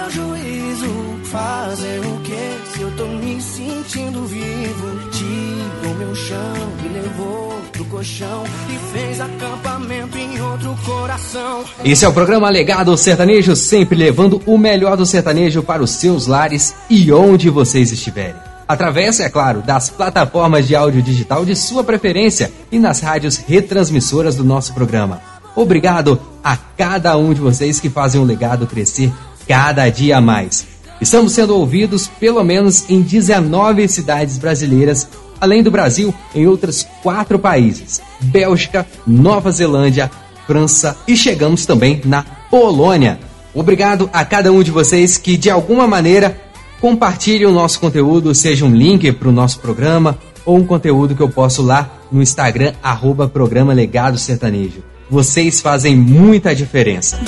[1.32, 5.10] Fazer o que se eu tô me sentindo vivo?
[5.12, 11.64] Tirou meu chão, me levou pro colchão e fez acampamento em outro coração.
[11.86, 16.26] Esse é o programa Legado Sertanejo, sempre levando o melhor do sertanejo para os seus
[16.26, 18.42] lares e onde vocês estiverem.
[18.68, 24.36] Através, é claro, das plataformas de áudio digital de sua preferência e nas rádios retransmissoras
[24.36, 25.22] do nosso programa.
[25.56, 29.12] Obrigado a cada um de vocês que fazem o legado crescer
[29.48, 30.79] cada dia mais.
[31.02, 35.08] Estamos sendo ouvidos pelo menos em 19 cidades brasileiras,
[35.40, 40.12] além do Brasil, em outras quatro países: Bélgica, Nova Zelândia,
[40.46, 43.20] França e chegamos também na Polônia.
[43.54, 46.38] Obrigado a cada um de vocês que de alguma maneira
[46.82, 51.22] compartilhe o nosso conteúdo, seja um link para o nosso programa ou um conteúdo que
[51.22, 54.84] eu posto lá no Instagram, arroba programa Legado Sertanejo.
[55.10, 57.20] Vocês fazem muita diferença.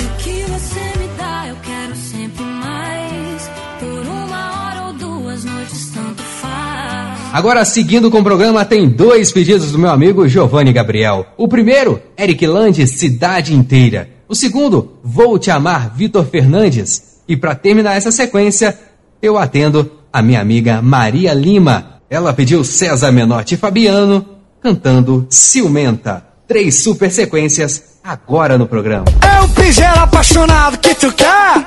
[7.32, 11.26] Agora, seguindo com o programa, tem dois pedidos do meu amigo Giovanni Gabriel.
[11.38, 14.10] O primeiro, Eric Land, Cidade Inteira.
[14.28, 17.22] O segundo, Vou Te Amar, Vitor Fernandes.
[17.26, 18.78] E para terminar essa sequência,
[19.22, 22.02] eu atendo a minha amiga Maria Lima.
[22.10, 24.26] Ela pediu César Menotti e Fabiano
[24.62, 26.22] cantando Ciumenta.
[26.46, 29.06] Três super sequências agora no programa.
[29.22, 31.66] É o piseiro apaixonado que tu quer.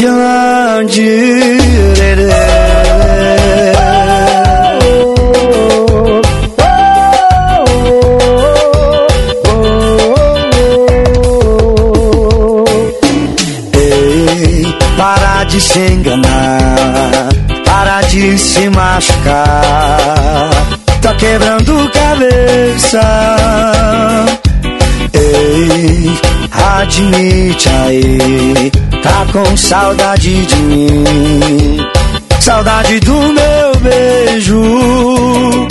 [0.00, 0.98] Eric
[13.74, 17.28] Ei, para de se enganar,
[17.64, 20.50] para de se machucar.
[21.02, 23.00] Tá quebrando cabeça.
[25.12, 26.16] Ei,
[26.52, 28.70] admite aí,
[29.02, 31.78] tá com saudade de mim.
[32.40, 35.68] Saudade do meu beijo.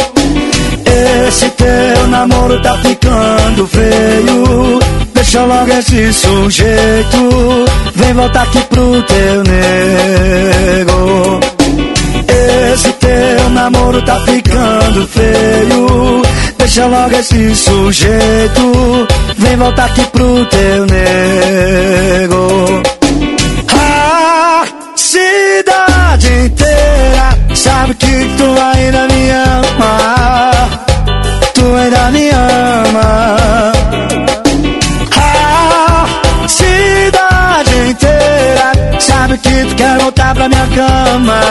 [1.27, 4.79] Esse teu namoro tá ficando feio.
[5.13, 7.65] Deixa logo esse sujeito.
[7.95, 11.39] Vem voltar aqui pro teu nego.
[12.73, 16.21] Esse teu namoro tá ficando feio.
[16.57, 19.07] Deixa logo esse sujeito.
[19.37, 22.96] Vem voltar aqui pro teu nego.
[23.73, 24.65] A
[24.95, 30.69] cidade inteira sabe que tu ainda me ama.
[31.53, 33.71] Tu ainda me ama.
[35.15, 41.41] A cidade inteira sabe que tu quer voltar pra minha cama.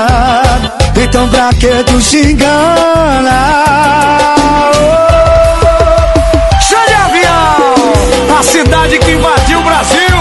[0.97, 3.39] Então pra que tu se engana?
[6.61, 8.39] Show de avião!
[8.39, 10.17] A cidade que invadiu o Brasil!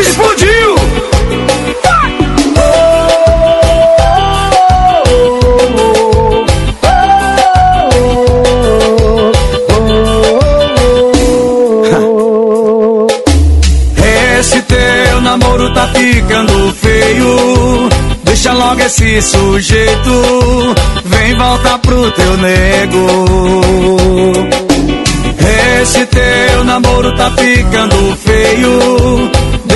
[0.00, 0.74] Explodiu!
[14.38, 17.88] Esse teu namoro tá ficando feio.
[18.24, 20.74] Deixa logo esse sujeito.
[21.04, 23.06] Vem voltar pro teu nego.
[25.82, 29.30] Esse teu namoro tá ficando feio.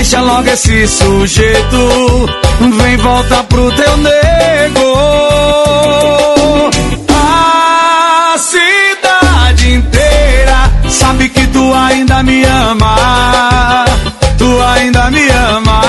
[0.05, 2.29] Deixa logo esse sujeito.
[2.61, 4.99] Vem voltar pro teu nego.
[7.09, 13.87] A cidade inteira sabe que tu ainda me ama.
[14.37, 15.81] Tu ainda me ama.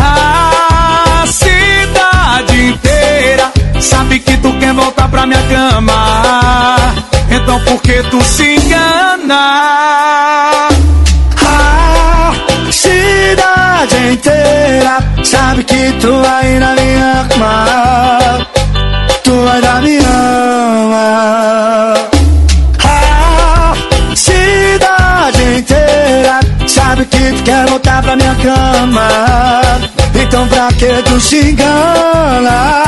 [0.00, 6.94] A cidade inteira sabe que tu quer voltar pra minha cama.
[7.30, 9.82] Então por que tu se engana?
[11.52, 16.88] A cidade inteira sabe que tu ainda me
[17.20, 18.46] ama.
[19.24, 21.94] Tu ainda me ama.
[22.84, 23.74] A
[24.14, 29.08] cidade inteira sabe que tu quer voltar pra minha cama.
[30.14, 32.82] Então pra que tu se engana?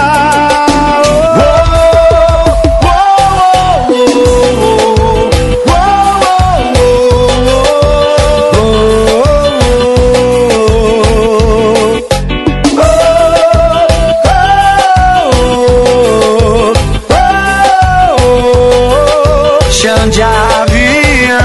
[20.04, 21.38] Chão de avião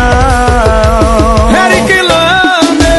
[1.65, 2.89] Eric Lander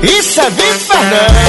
[0.02, 1.45] Isso é Vitor Fernandes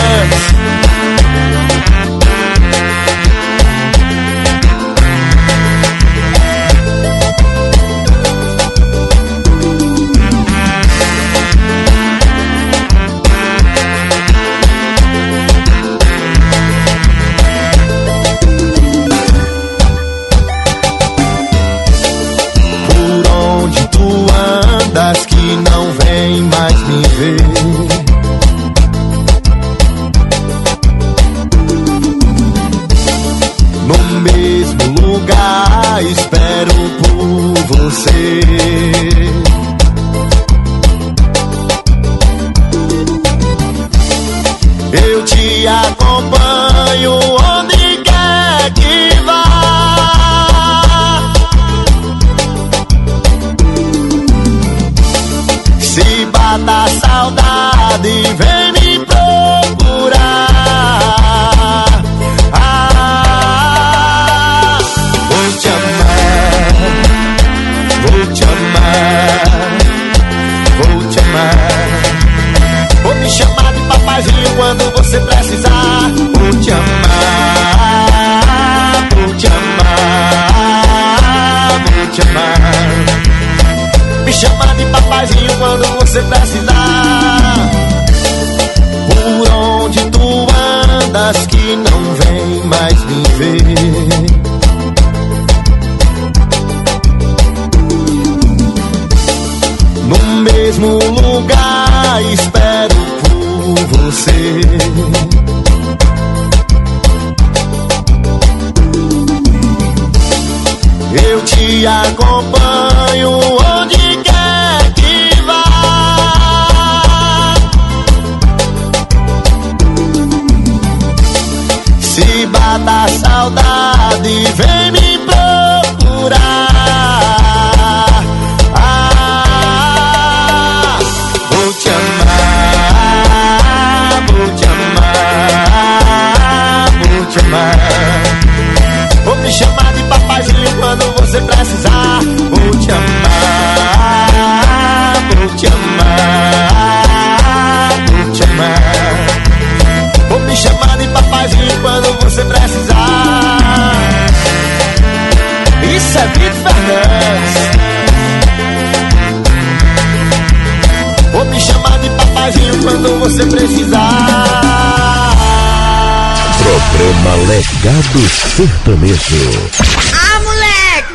[168.07, 169.69] Legado Sertanejo.
[170.13, 171.13] Ah, moleque!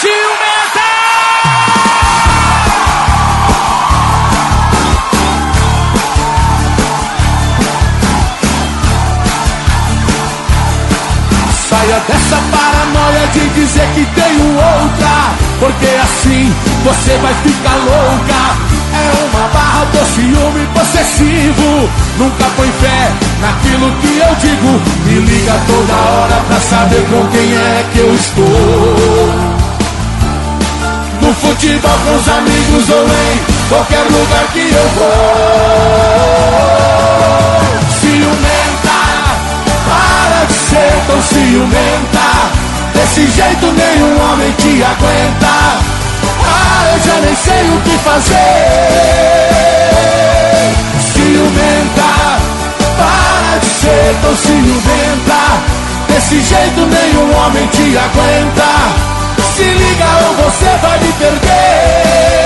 [0.00, 0.88] Ciumenta!
[11.68, 16.52] Saia dessa paranoia de dizer que tenho outra Porque assim
[16.84, 18.56] você vai ficar louca
[18.92, 19.98] É uma barra do
[21.04, 24.82] ciúme possessivo Nunca põe fé naquilo que eu digo.
[25.06, 28.44] Me liga toda hora pra saber com quem é que eu estou.
[31.20, 33.38] No futebol com os amigos ou em
[33.68, 35.12] qualquer lugar que eu vou.
[38.00, 38.98] Ciumenta
[39.86, 42.26] para de ser tão ciumenta.
[42.94, 45.98] Desse jeito nenhum homem te aguenta
[46.48, 48.38] Ah, eu já nem sei o que fazer.
[51.12, 52.10] Ciumenta
[52.98, 55.40] Para de ser tão ciumenta.
[56.08, 58.68] Desse jeito nenhum homem te aguenta.
[59.54, 62.38] Se liga ou você vai me perder.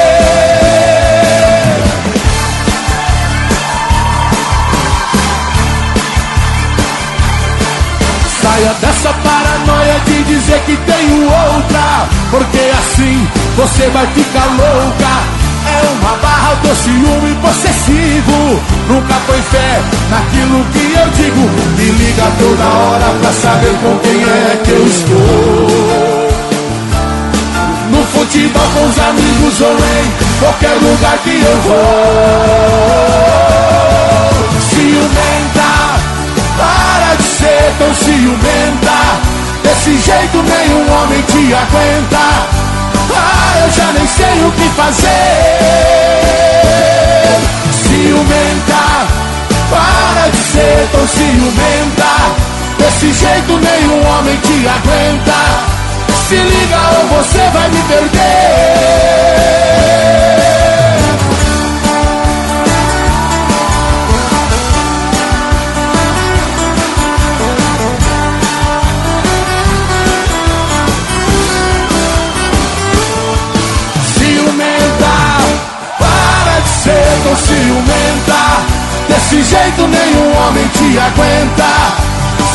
[8.43, 15.43] Saia dessa paranoia de dizer que tenho outra Porque assim você vai ficar louca.
[15.65, 18.61] É uma barra do ciúme possessivo.
[18.89, 19.81] Nunca põe fé
[20.11, 21.51] naquilo que eu digo.
[21.77, 26.33] Me liga toda hora pra saber com quem é que eu estou.
[27.91, 31.83] No futebol com os amigos ou em qualquer lugar que eu vou.
[34.71, 35.73] Ciumenta
[36.57, 38.99] para de ser tão ciumenta.
[39.63, 42.62] Desse jeito nenhum homem te aguenta
[43.17, 45.09] Ah, eu já nem sei o que fazer.
[47.73, 49.07] Ciumenta
[49.71, 52.13] Para de ser tão ciumenta.
[52.79, 55.41] Desse jeito nenhum homem te aguenta.
[56.29, 59.13] Se liga ou você vai me perder
[77.33, 78.37] tão ciumenta
[79.09, 81.65] Desse jeito nenhum homem te aguenta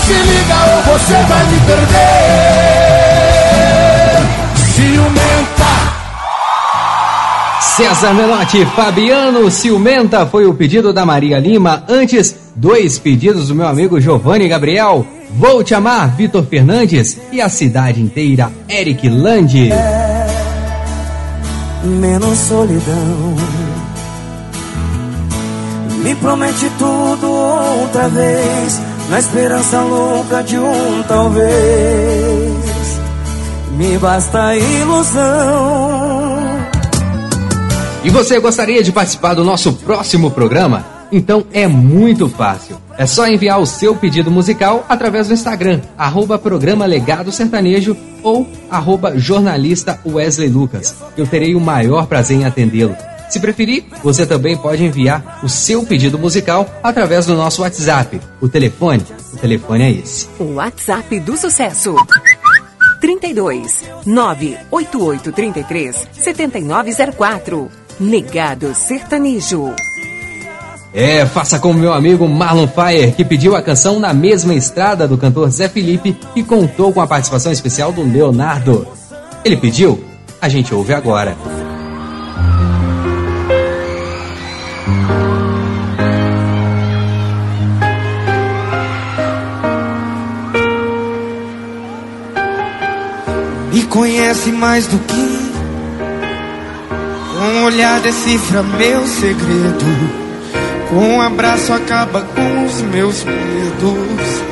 [0.06, 1.98] Se liga ou você vai me perder
[4.74, 5.72] Ciumenta
[7.60, 11.84] César Menotti, Fabiano Ciumenta foi o pedido da Maria Lima.
[11.88, 15.06] Antes, dois pedidos do meu amigo Giovanni Gabriel.
[15.30, 17.20] Vou te amar, Vitor Fernandes.
[17.32, 19.70] E a cidade inteira, Eric Landi.
[21.84, 23.36] menos solidão.
[26.08, 31.50] Me promete tudo outra vez, na esperança louca de um talvez.
[33.76, 36.38] Me basta ilusão.
[38.06, 40.86] E você gostaria de participar do nosso próximo programa?
[41.12, 42.78] Então é muito fácil.
[42.98, 48.48] É só enviar o seu pedido musical através do Instagram, arroba programa Legado Sertanejo ou
[48.72, 50.96] arroba jornalista Wesley Lucas.
[51.18, 52.96] Eu terei o maior prazer em atendê-lo.
[53.30, 58.22] Se preferir, você também pode enviar o seu pedido musical através do nosso WhatsApp.
[58.40, 59.04] O telefone,
[59.34, 60.30] o telefone é esse.
[60.40, 61.96] O WhatsApp do sucesso.
[63.02, 67.70] 32 98833 7904.
[68.00, 69.74] Legado Sertanejo.
[70.94, 75.18] É, faça como meu amigo Marlon Fire, que pediu a canção na mesma estrada do
[75.18, 78.88] cantor Zé Felipe e contou com a participação especial do Leonardo.
[79.44, 80.04] Ele pediu,
[80.42, 81.38] a gente ouve agora.
[93.98, 95.16] Conhece mais do que
[97.42, 99.86] um olhar decifra meu segredo.
[100.88, 104.48] Com um abraço acaba com os meus medos.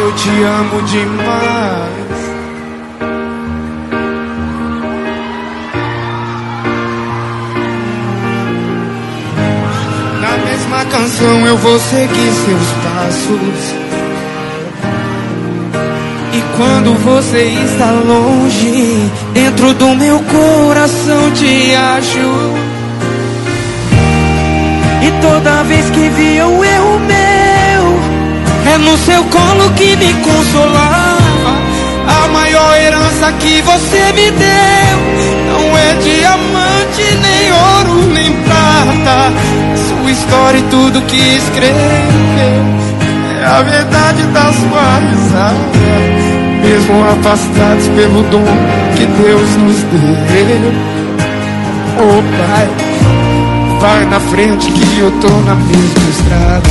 [0.00, 2.07] Eu te amo demais.
[10.90, 13.88] Canção eu vou seguir seus passos.
[16.32, 22.68] E quando você está longe, dentro do meu coração te acho.
[25.02, 31.18] E toda vez que vi um erro meu, é no seu colo que me consolava.
[32.08, 34.98] A maior herança que você me deu
[35.46, 36.67] não é diamante,
[37.20, 39.32] nem ouro, nem prata.
[39.88, 41.74] Sua história e tudo que escreveu
[43.40, 46.28] é a verdade da sua risada
[46.62, 48.44] mesmo afastados pelo dom
[48.96, 50.72] que Deus nos deu.
[52.00, 52.68] Oh Pai,
[53.80, 56.68] vai na frente que eu tô na mesma estrada.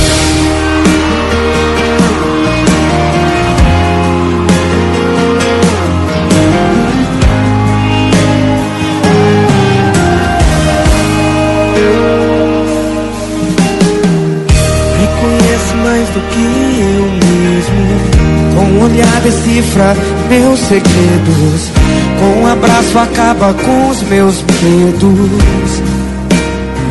[18.78, 19.96] Um olhar decifra
[20.28, 21.70] meus segredos.
[22.18, 25.82] Com um abraço acaba com os meus medos.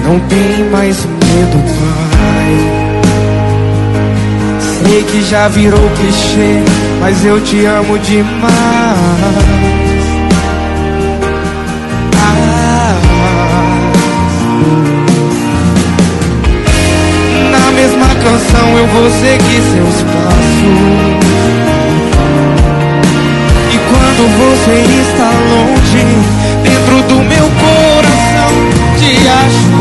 [0.04, 2.78] Não tem mais medo, pai.
[4.60, 6.64] Sei que já virou clichê,
[7.00, 8.52] mas eu te amo demais.
[17.52, 20.97] Na mesma canção eu vou seguir seus passos.
[24.68, 26.03] Você está longe,
[26.61, 28.51] dentro do meu coração
[28.99, 29.80] te acho.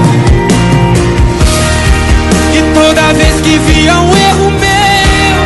[2.55, 5.39] E toda vez que via um erro meu,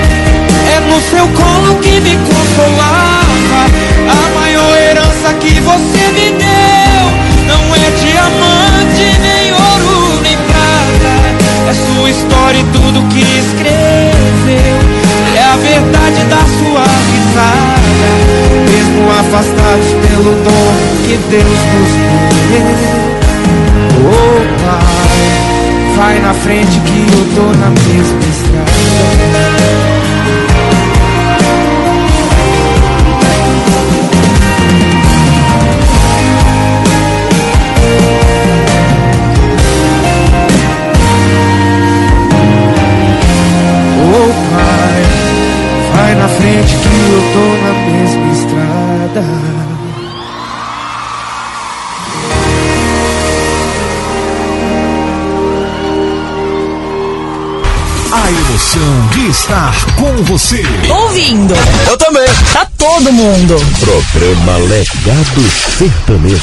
[0.77, 3.65] é no seu colo que me consolava.
[4.11, 7.03] A maior herança que você me deu
[7.47, 11.13] não é diamante, nem ouro, nem prata.
[11.67, 14.77] É sua história e tudo que escreveu.
[15.35, 18.30] É a verdade da sua risada.
[19.01, 20.73] Mesmo afastados pelo dom
[21.07, 21.93] que Deus nos
[22.51, 22.77] deu.
[24.07, 28.71] Oh Pai, vai na frente que eu tô na mesma estrada.
[44.13, 45.03] Oh Pai,
[45.95, 47.60] vai na frente que eu tô
[59.13, 60.63] De estar com você.
[60.89, 61.55] Ouvindo.
[61.89, 62.27] Eu também.
[62.53, 63.57] Tá todo mundo.
[63.81, 66.39] Programa Legado Sertanejo.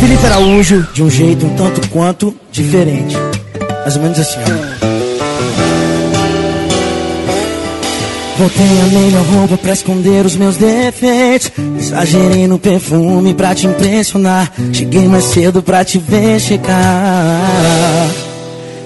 [0.00, 3.16] Felipe Araújo, de um jeito um tanto quanto diferente.
[3.82, 4.92] Mais ou menos assim, ó.
[8.38, 11.52] Botei a melhor roupa pra esconder os meus defeitos.
[11.78, 14.50] Exagerei no perfume pra te impressionar.
[14.72, 17.40] Cheguei mais cedo pra te ver chegar.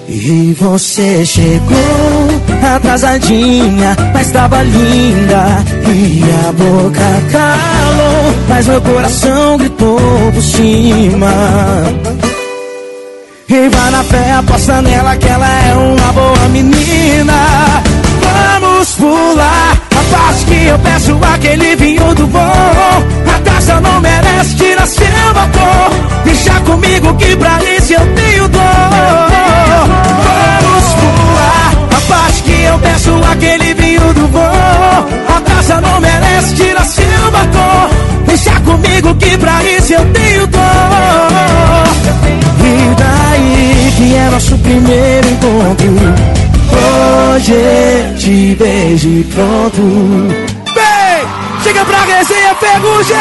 [0.09, 2.06] E você chegou
[2.63, 5.63] atrasadinha, mas tava linda.
[5.87, 6.99] E a boca
[7.31, 9.99] calou, mas meu coração gritou
[10.33, 11.33] por cima.
[13.49, 17.33] E vai na fé, aposta nela que ela é uma boa menina.
[18.21, 22.39] Vamos pular a parte que eu peço aquele vinho do bom.
[22.39, 25.89] A taça não merece tirar seu batom.
[26.25, 28.61] Deixa comigo que pra isso eu tenho dor.
[30.23, 31.76] Vamos pular
[32.67, 34.41] eu peço aquele vinho do bom.
[35.35, 37.89] A taça não merece, tira seu batom.
[38.25, 40.61] Deixa comigo que pra isso eu tenho dor.
[42.63, 45.87] E daí que é nosso primeiro encontro.
[47.35, 49.81] Hoje te beijo pronto.
[50.73, 51.47] Vem!
[51.63, 52.55] chega pra resenha,
[53.03, 53.13] G.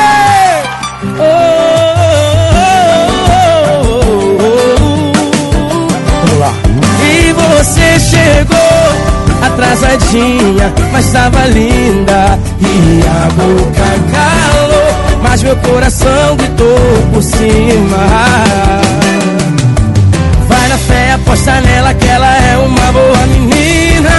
[7.03, 8.76] E você chegou
[9.47, 12.39] atrasadinha, mas tava linda.
[12.61, 16.79] E a boca calou, mas meu coração gritou
[17.13, 18.07] por cima.
[20.49, 24.11] Vai na fé, aposta nela que ela é uma boa menina.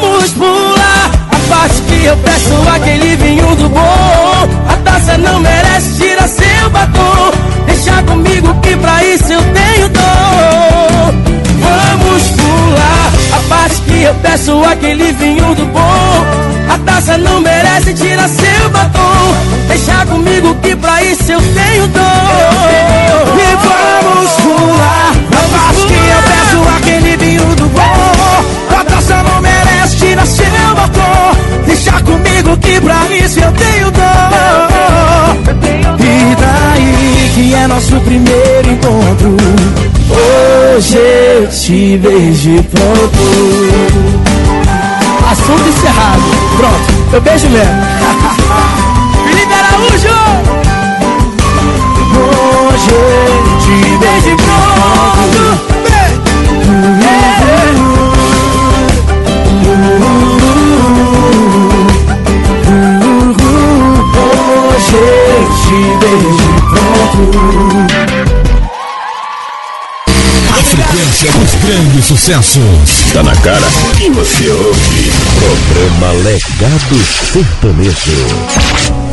[0.00, 4.48] Vamos pular a parte que eu peço aquele vinho do bom.
[4.68, 7.32] A taça não merece, tira seu batom.
[7.66, 11.14] Deixa comigo que pra isso eu tenho dor.
[11.60, 12.97] Vamos pular
[13.58, 16.26] parte que eu peço aquele vinho do bom.
[16.72, 19.34] A taça não merece, tira seu batom.
[19.66, 22.02] Deixa comigo que pra isso eu tenho dor.
[23.34, 28.78] E vamos pular a parte que eu peço aquele vinho do bom.
[28.78, 31.36] A taça não merece, tira seu batom.
[31.66, 34.28] Deixa comigo que pra isso eu tenho dor.
[36.00, 39.36] E daí que é nosso primeiro encontro.
[40.78, 43.18] Hoje te beijo e pronto.
[45.28, 46.22] Assunto encerrado.
[46.56, 47.72] Pronto, eu beijo mesmo.
[49.26, 50.14] Felipe Araújo!
[52.14, 52.94] Hoje
[53.64, 55.38] te beijo e pronto.
[64.70, 65.02] Hoje
[65.60, 67.87] te beijo e pronto.
[71.18, 73.12] Frequência dos grandes sucessos.
[73.12, 73.66] Tá na cara
[73.96, 75.12] que você ouve.
[75.40, 76.96] Programa Legado
[77.32, 79.07] Sertanejo.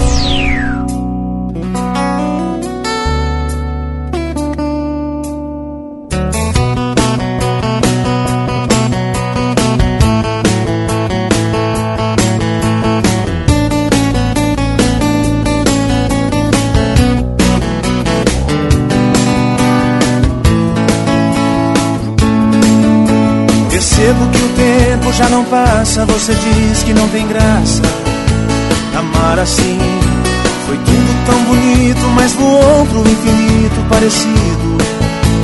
[25.17, 27.81] Já não passa, você diz que não tem graça.
[28.97, 29.79] Amar assim
[30.65, 34.77] foi tudo tão bonito, mas voou pro infinito parecido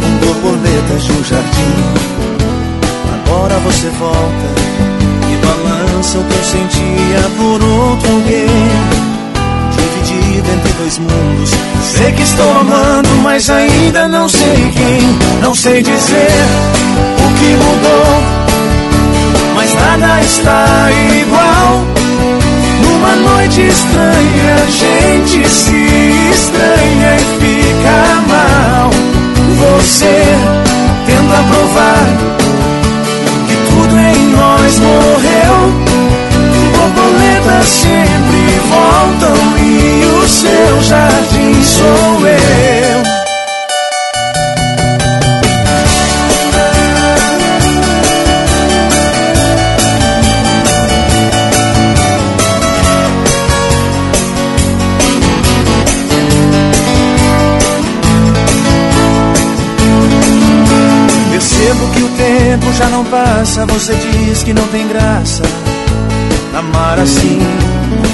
[0.01, 1.75] com borboletas de um jardim.
[3.13, 4.47] Agora você volta
[5.31, 8.47] e balança o que eu sentia por outro alguém.
[9.71, 11.51] Dividido entre dois mundos.
[11.81, 15.41] Sei que estou amando, mas ainda não sei quem.
[15.41, 16.31] Não sei dizer
[17.19, 18.40] o que mudou,
[19.61, 20.89] mas nada está
[21.21, 21.85] igual.
[22.81, 27.97] Numa noite estranha, a gente se estranha e fica
[28.27, 28.89] mal.
[29.59, 30.23] Você
[31.05, 32.07] tenta provar
[33.47, 35.57] que tudo em nós morreu.
[36.75, 42.80] Borboletas sempre voltam e o seu jardim sou eu.
[62.61, 65.43] Tempo já não passa, você diz que não tem graça.
[66.53, 67.39] Amar assim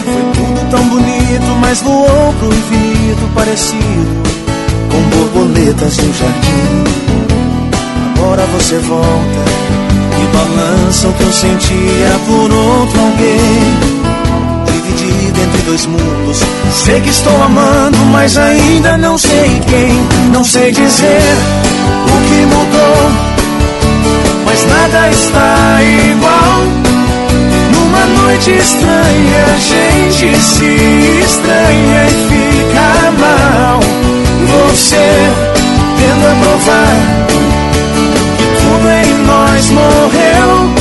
[0.05, 4.23] foi tudo tão bonito, mas voou pro infinito parecido
[4.91, 6.83] com borboletas um jardim.
[8.15, 9.43] Agora você volta
[10.21, 13.97] e balança o que eu sentia por outro alguém.
[14.65, 16.41] Dividido entre dois mundos.
[16.73, 20.31] Sei que estou amando, mas ainda não sei quem.
[20.31, 21.21] Não sei dizer
[22.05, 23.36] o que mudou,
[24.57, 26.63] mas nada está igual.
[27.73, 33.79] Numa noite estranha, a gente se estranha e fica mal.
[34.47, 35.07] Você
[35.97, 36.95] tenta provar
[38.37, 40.73] que tudo em nós morreu.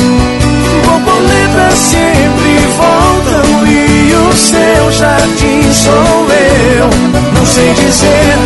[0.85, 6.89] Borboletas sempre voltam e o seu jardim sou eu.
[7.35, 8.39] Não sei dizer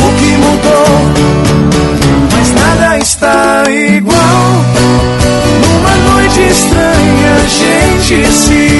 [0.00, 1.45] o que mudou,
[8.14, 8.75] estranha,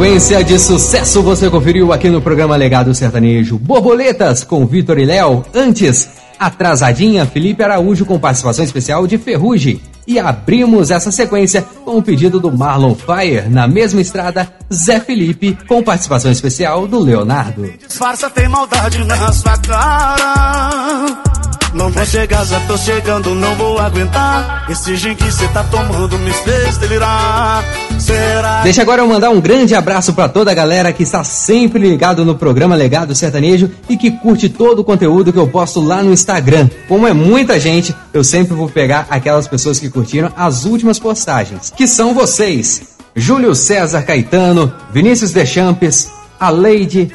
[0.00, 3.58] Sequência de sucesso você conferiu aqui no programa Legado Sertanejo.
[3.58, 5.44] Borboletas com Vitor e Léo.
[5.54, 9.78] Antes, Atrasadinha, Felipe Araújo com participação especial de Ferrugem.
[10.06, 15.58] E abrimos essa sequência com o pedido do Marlon Fire, na mesma estrada, Zé Felipe,
[15.68, 17.70] com participação especial do Leonardo.
[17.86, 21.22] Disfarça, tem maldade na sua cara.
[21.72, 24.66] Não vou chegar, já tô chegando, não vou aguentar.
[24.68, 27.64] Esse gin que cê tá tomando me fez delirar.
[27.98, 28.62] Será?
[28.62, 32.24] Deixa agora eu mandar um grande abraço para toda a galera que está sempre ligado
[32.24, 36.12] no programa Legado Sertanejo e que curte todo o conteúdo que eu posto lá no
[36.12, 36.68] Instagram.
[36.88, 41.72] Como é muita gente, eu sempre vou pegar aquelas pessoas que curtiram as últimas postagens,
[41.76, 42.82] que são vocês.
[43.14, 47.12] Júlio César Caetano, Vinícius Dechampes, a Leide,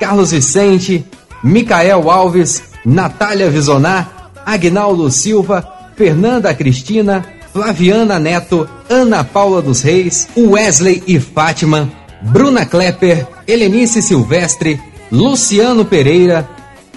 [0.00, 1.04] Carlos Vicente,
[1.42, 11.02] Micael Alves, Natália Visonar, Agnaldo Silva, Fernanda Cristina, Flaviana Neto, Ana Paula dos Reis, Wesley
[11.06, 11.90] e Fátima,
[12.22, 14.80] Bruna Klepper, Helenice Silvestre,
[15.10, 16.48] Luciano Pereira,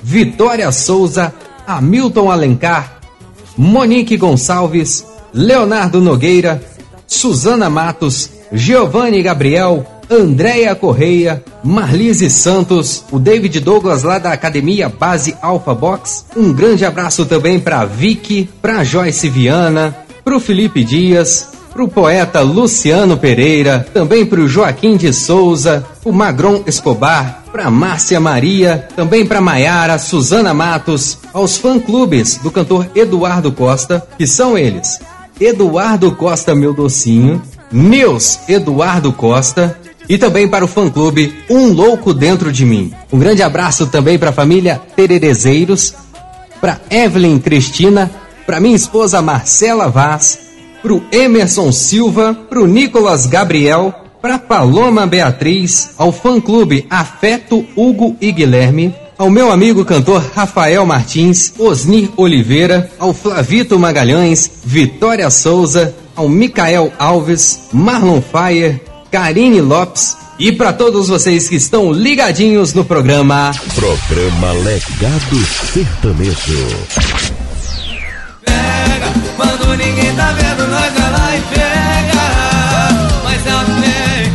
[0.03, 1.33] Vitória Souza,
[1.65, 2.99] Hamilton Alencar,
[3.57, 6.61] Monique Gonçalves, Leonardo Nogueira,
[7.07, 15.37] Suzana Matos, Giovanni Gabriel, Andréia Correia, Marlise Santos, o David Douglas lá da Academia Base
[15.41, 16.25] Alpha Box.
[16.35, 21.87] Um grande abraço também para Vicky, para Joyce Viana, para o Felipe Dias, para o
[21.87, 28.89] poeta Luciano Pereira, também para o Joaquim de Souza, o Magron Escobar, para Márcia Maria,
[28.93, 34.99] também para Maiara, Suzana Matos, aos fã-clubes do cantor Eduardo Costa, que são eles:
[35.39, 39.79] Eduardo Costa Meu Docinho, Nils Eduardo Costa,
[40.11, 42.91] e também para o fã-clube Um Louco Dentro de Mim.
[43.13, 45.93] Um grande abraço também para a família Tererezeiros,
[46.59, 48.11] para Evelyn Cristina,
[48.45, 50.37] para minha esposa Marcela Vaz,
[50.81, 58.17] para o Emerson Silva, para o Nicolas Gabriel, para Paloma Beatriz, ao fã-clube Afeto Hugo
[58.19, 65.95] e Guilherme, ao meu amigo cantor Rafael Martins, Osnir Oliveira, ao Flavito Magalhães, Vitória Souza,
[66.13, 72.85] ao Micael Alves, Marlon Fire, Karine Lopes e para todos vocês que estão ligadinhos no
[72.85, 76.67] programa Programa Legado Sertanejo.
[78.45, 82.21] Pega, quando ninguém tá vendo, nós vai lá e pega.
[83.25, 84.31] Mas amém.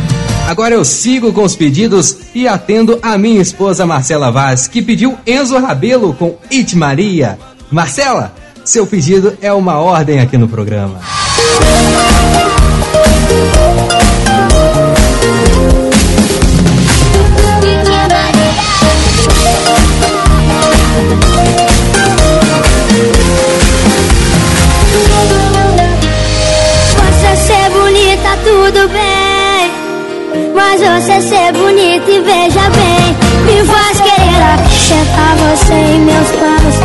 [0.47, 5.17] Agora eu sigo com os pedidos e atendo a minha esposa Marcela Vaz, que pediu
[5.25, 7.39] Enzo Rabelo com It Maria.
[7.71, 8.31] Marcela,
[8.63, 10.99] seu pedido é uma ordem aqui no programa.
[13.27, 13.66] Você
[28.67, 29.71] tudo bem.
[30.53, 33.15] Mas você ser bonita e veja bem.
[33.45, 36.75] Me faz querer acrescentar você em meus planos.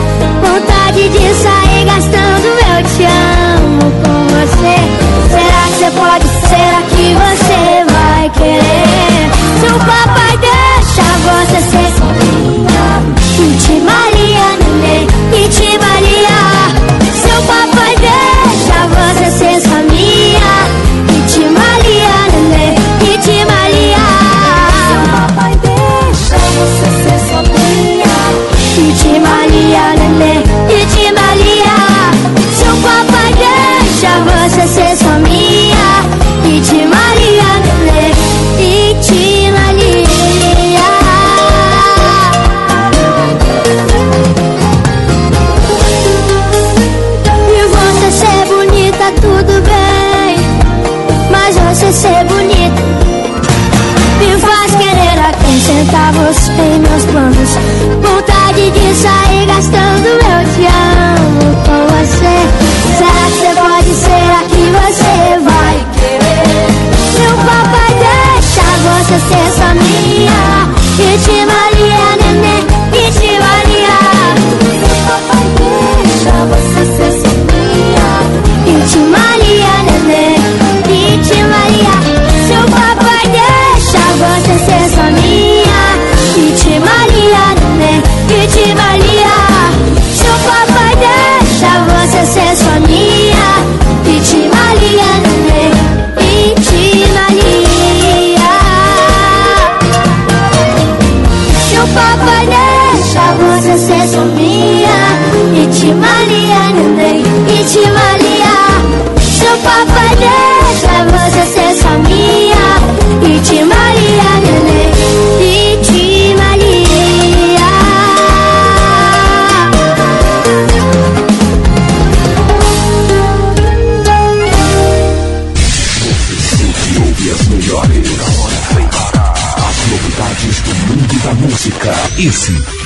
[0.42, 5.01] Vontade de sair gastando eu te amo com você.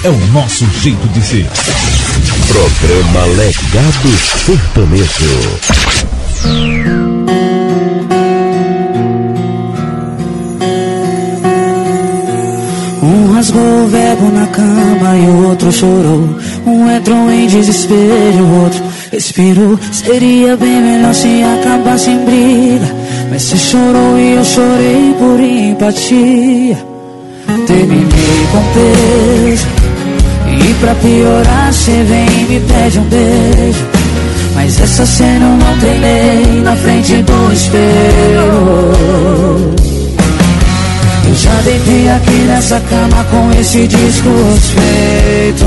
[0.07, 1.47] É o nosso jeito de ser.
[2.47, 4.17] Programa Legado
[4.47, 5.59] Sertanejo.
[13.03, 16.39] Um rasgou o verbo na cama e o outro chorou.
[16.65, 19.77] Um entrou em desespero, o outro respirou.
[19.91, 22.95] Seria bem melhor se acabasse em briga.
[23.29, 26.79] Mas você chorou e eu chorei por empatia.
[27.67, 29.76] Terminei com peso.
[30.87, 33.85] Pra piorar, cê vem e me pede um beijo.
[34.55, 37.83] Mas essa cena eu não treinei na frente do espelho.
[41.27, 44.31] Eu já deitei aqui nessa cama com esse disco
[44.77, 45.65] feito.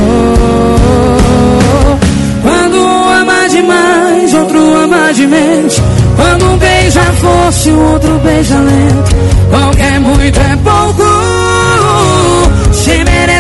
[2.42, 5.84] Quando um ama demais, outro ama de mente.
[6.16, 9.16] Quando um beija forte, o outro beija lento.
[9.50, 11.19] Qualquer muito é pouco.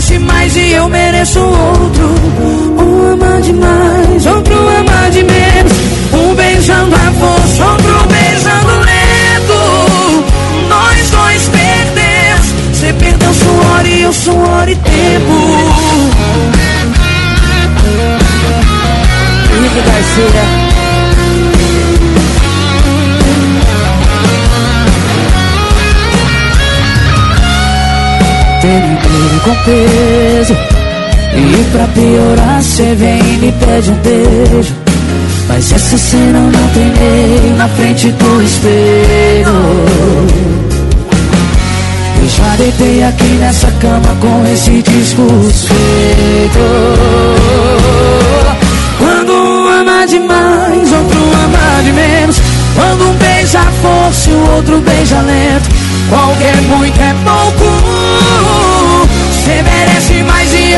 [0.09, 2.15] Merece mais e eu mereço outro.
[2.79, 5.73] Um ama demais, outro ama de menos.
[6.11, 10.25] Um beijando a força, outro beijando lento.
[10.67, 12.47] Nós dois perdemos.
[12.73, 15.33] Você perdeu suor e eu suor e tempo.
[19.55, 20.68] Henrique Garcia.
[29.43, 30.53] Com peso.
[31.33, 34.73] E pra piorar cê vem e me pede um beijo.
[35.47, 39.49] Mas essa cena não treinei na frente do espelho.
[42.21, 45.27] Eu já deitei aqui nessa cama com esse disco
[45.67, 46.59] feito.
[48.97, 52.35] Quando um ama demais, outro ama de menos.
[52.75, 55.69] Quando um beija forte, o outro beija lento.
[56.09, 58.68] Qualquer muito é pouco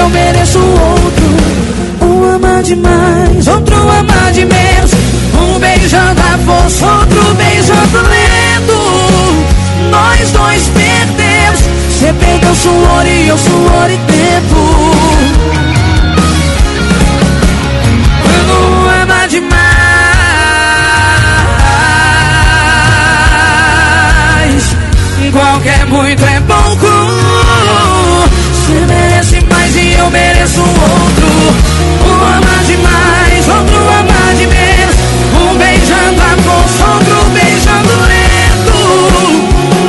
[0.01, 2.05] eu mereço outro.
[2.05, 4.91] Um ama demais, outro ama de menos.
[5.39, 9.45] Um beijando a força, outro beijando lento
[9.89, 11.61] Nós dois perdemos.
[11.89, 15.70] Você perdeu suor e eu suor e tempo
[30.11, 31.27] mereço outro.
[32.05, 34.95] Um ama demais, outro ama de menos.
[35.33, 38.77] Um beijando a força, outro beijando lento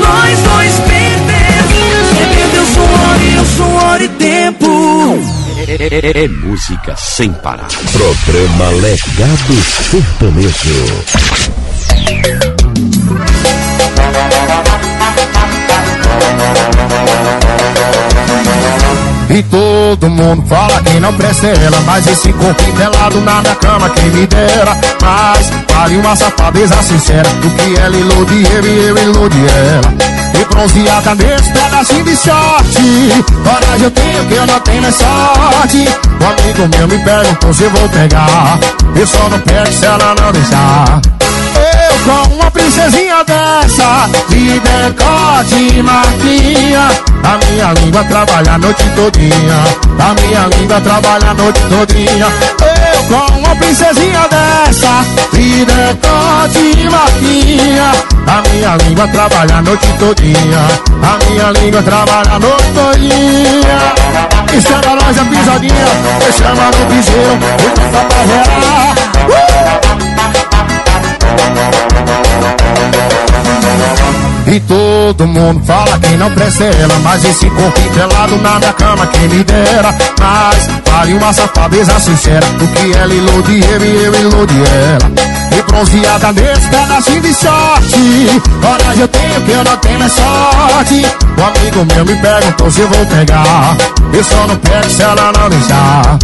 [0.01, 1.73] Nós dois perdemos.
[2.09, 4.73] Você perdeu suor e eu suor e tempo.
[5.69, 7.69] É, música sem parar.
[7.93, 9.55] Programa Legado
[9.91, 11.62] Sertanejo.
[19.31, 23.91] E todo mundo fala que não presta ela Mas esse corpo pelado na minha cama
[23.91, 24.77] quem me dera.
[25.01, 30.13] Mas vale uma safadeza sincera Do que ela ilude eu e eu ilude ela.
[30.39, 33.25] E bronzeada nesse pedacinho de sorte.
[33.45, 35.89] Coragem eu tenho que eu não tenho é sorte.
[36.21, 38.59] O amigo meu me perguntou se eu vou pegar.
[38.97, 41.01] Eu só não pego se ela não deixar
[42.05, 46.89] com uma princesinha dessa De decote marquinha
[47.23, 49.65] A minha língua trabalha a noite todinha.
[49.99, 52.27] A minha língua trabalha a noite todinha.
[52.61, 57.93] Eu com uma princesinha dessa De decote marquinha
[58.27, 60.67] A minha língua trabalha a noite todinha.
[61.03, 64.23] A minha língua trabalha a noite todinha.
[64.53, 65.87] E chama nós a pisadinha
[66.29, 69.92] E chama no piseiro E dá pra gerar uh!
[74.53, 79.07] E todo mundo fala que não presta ela Mas esse corpo pelado na minha cama
[79.07, 79.97] quem me dera.
[80.21, 85.11] Mas vale uma safadeza sincera Do que ela ilude eu e eu ilude ela.
[85.57, 91.07] E bronzeada nesse pedacinho de sorte Coragem eu tenho que eu não tenho é sorte.
[91.39, 93.75] O amigo meu me perguntou se eu vou pegar
[94.13, 96.19] Eu só não pego se ela não deixar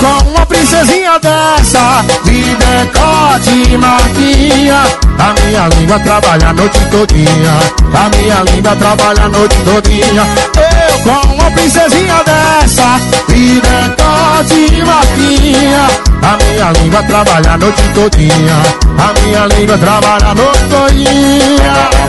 [0.00, 4.82] com uma princesinha dessa De decote e marquinha.
[5.18, 7.58] A minha língua trabalha a noite todinha.
[7.94, 10.26] A minha língua trabalha a noite todinha.
[10.56, 12.98] Eu com uma princesinha dessa
[13.28, 15.86] De decote e marquinha.
[16.22, 18.62] A minha língua trabalha a noite todinha.
[18.98, 22.00] A minha língua trabalha a noite todinha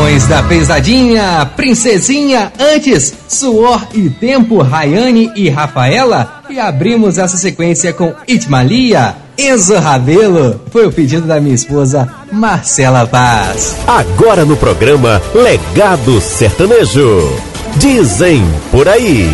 [0.00, 6.42] Barões da pesadinha, princesinha, antes, suor e tempo, Rayane e Rafaela.
[6.48, 10.58] E abrimos essa sequência com Itmalia, Enzo Rabelo.
[10.72, 13.76] Foi o pedido da minha esposa, Marcela Paz.
[13.86, 17.30] Agora no programa Legado Sertanejo.
[17.76, 19.28] Dizem por aí.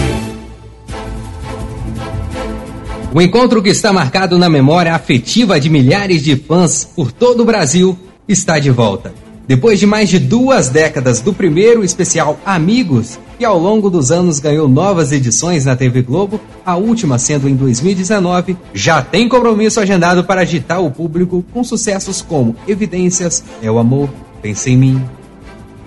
[3.15, 7.47] O encontro que está marcado na memória afetiva de milhares de fãs por todo o
[7.47, 7.97] Brasil
[8.29, 9.26] está de volta.
[9.47, 14.41] Depois de mais de duas décadas do primeiro especial Amigos, que ao longo dos anos
[14.41, 20.25] ganhou novas edições na TV Globo, a última sendo em 2019, já tem compromisso agendado
[20.25, 24.11] para agitar o público com sucessos como Evidências, É o Amor,
[24.43, 25.05] Pensa em Mim.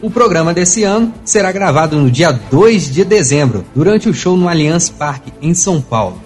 [0.02, 4.48] O programa desse ano será gravado no dia 2 de dezembro, durante o show no
[4.48, 6.18] Allianz Parque, em São Paulo.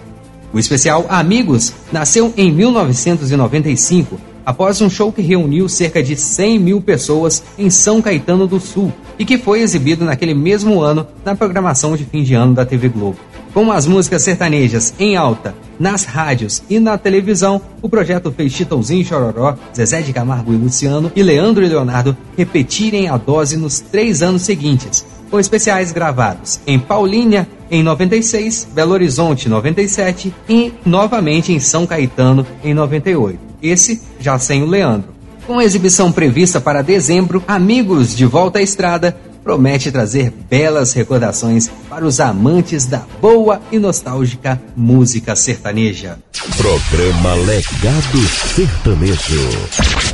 [0.54, 6.82] O especial Amigos nasceu em 1995 após um show que reuniu cerca de 100 mil
[6.82, 11.96] pessoas em São Caetano do Sul e que foi exibido naquele mesmo ano na programação
[11.96, 13.18] de fim de ano da TV Globo.
[13.54, 19.06] Com as músicas sertanejas em alta, nas rádios e na televisão, o projeto fez Chitãozinho
[19.06, 24.24] Chororó, Zezé de Camargo e Luciano e Leandro e Leonardo repetirem a dose nos três
[24.24, 31.60] anos seguintes, com especiais gravados em Paulínia em 96, Belo Horizonte 97 e novamente em
[31.60, 33.40] São Caetano em 98.
[33.60, 35.10] Esse já sem o Leandro.
[35.48, 41.68] Com a exibição prevista para dezembro, Amigos de Volta à Estrada promete trazer belas recordações
[41.90, 46.20] para os amantes da boa e nostálgica música sertaneja.
[46.56, 48.20] Programa Legado
[48.54, 50.13] Sertanejo.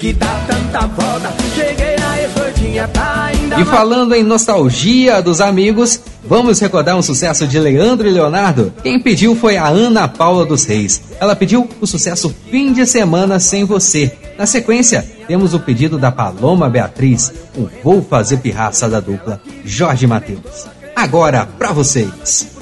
[0.00, 6.58] Que dá tanta volta, cheguei na tá ainda E falando em nostalgia dos amigos, vamos
[6.58, 8.72] recordar um sucesso de Leandro e Leonardo?
[8.82, 11.02] Quem pediu foi a Ana Paula dos Reis.
[11.20, 14.10] Ela pediu o sucesso Fim de Semana Sem Você.
[14.38, 20.06] Na sequência, temos o pedido da Paloma Beatriz, o Vou Fazer Pirraça da dupla Jorge
[20.06, 20.66] Matheus.
[20.96, 22.59] Agora, pra vocês.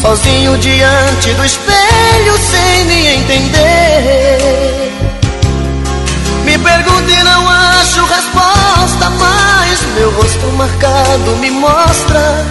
[0.00, 4.90] Sozinho diante do espelho sem me entender.
[6.44, 12.44] Me pergunto e não acho resposta Mas meu rosto marcado me mostra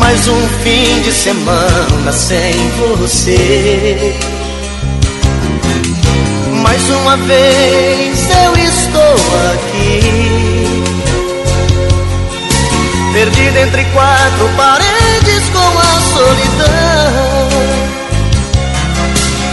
[0.00, 4.16] Mais um fim de semana sem você.
[6.62, 9.14] Mais uma vez eu estou
[9.52, 10.47] aqui
[13.18, 17.48] Perdido entre quatro paredes com a solidão.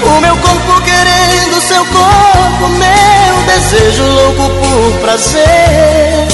[0.03, 6.27] O meu corpo querendo seu corpo Meu desejo louco por prazer.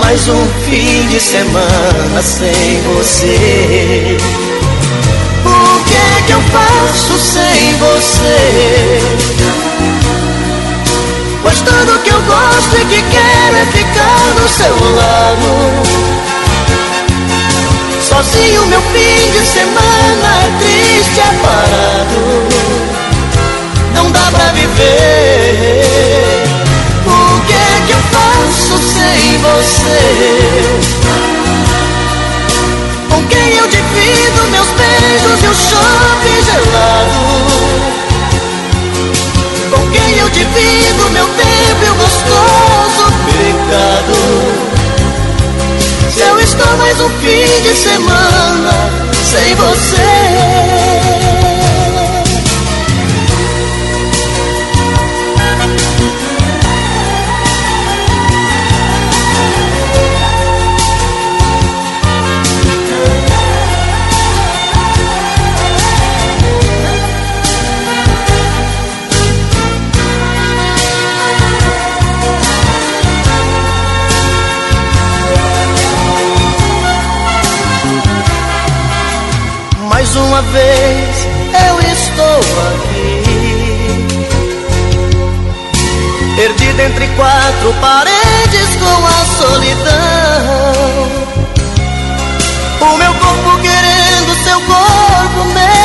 [0.00, 4.16] Mais um fim de semana sem você.
[5.44, 9.00] O que é que eu faço sem você?
[11.42, 16.26] Pois tudo que eu gosto e que quero é ficar do seu lado
[18.08, 22.22] Sozinho meu fim de semana é triste, é parado.
[23.94, 25.82] Não dá pra viver.
[27.04, 30.00] O que é que eu faço sem você?
[33.10, 38.05] Com quem eu divido meus beijos e o shopping gelado
[46.58, 48.72] estou mais um fim de semana
[49.24, 49.95] sem você.
[87.16, 91.08] Quatro paredes com a solidão
[92.80, 95.76] O meu corpo querendo seu corpo Meu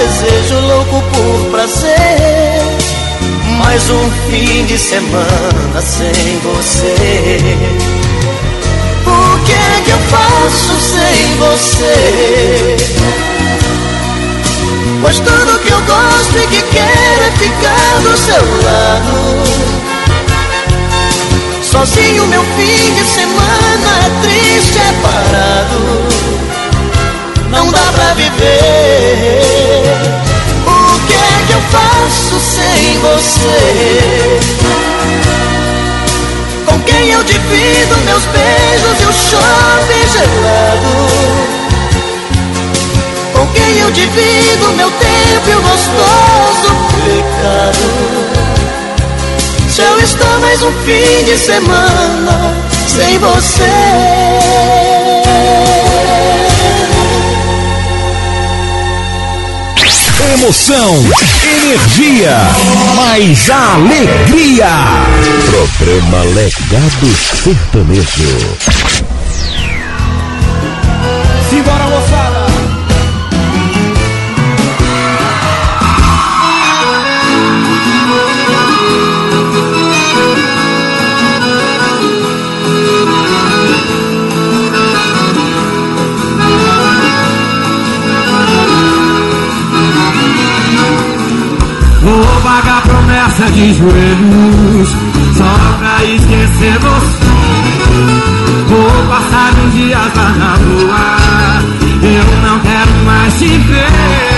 [0.00, 2.62] desejo louco por prazer.
[3.58, 7.38] Mais um fim de semana sem você.
[9.06, 12.76] O que é que eu faço sem você?
[15.02, 19.99] Pois tudo que eu gosto e que quero é ficar do seu lado.
[21.70, 25.80] Sozinho meu fim de semana é triste, é parado.
[27.48, 29.40] Não dá pra viver.
[30.66, 34.40] O que é que eu faço sem você?
[36.66, 40.92] Com quem eu divido meus beijos e o shopping gelado?
[43.32, 46.74] Com quem eu divido meu tempo e o gostoso
[47.04, 48.39] pecado?
[50.12, 52.52] Estou mais um fim de semana
[52.88, 53.62] sem você.
[60.34, 60.96] Emoção,
[61.44, 62.36] energia,
[62.96, 64.66] mais alegria.
[65.46, 67.06] Programa Legado
[67.44, 68.56] Sertanejo.
[71.48, 72.19] Simbora, moçada!
[93.52, 94.88] De joelhos
[95.36, 97.20] Só pra esquecer você.
[98.68, 101.58] Vou passar uns dias lá na rua
[102.02, 104.30] Eu não quero mais te ver.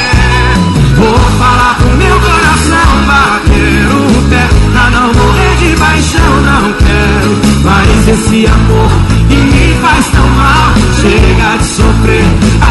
[0.97, 7.65] Vou falar pro meu coração Bater o pé Pra não morrer de paixão Não quero
[7.65, 8.91] mais esse amor
[9.29, 10.75] Que me faz tão mal.
[11.01, 12.25] Chega de sofrer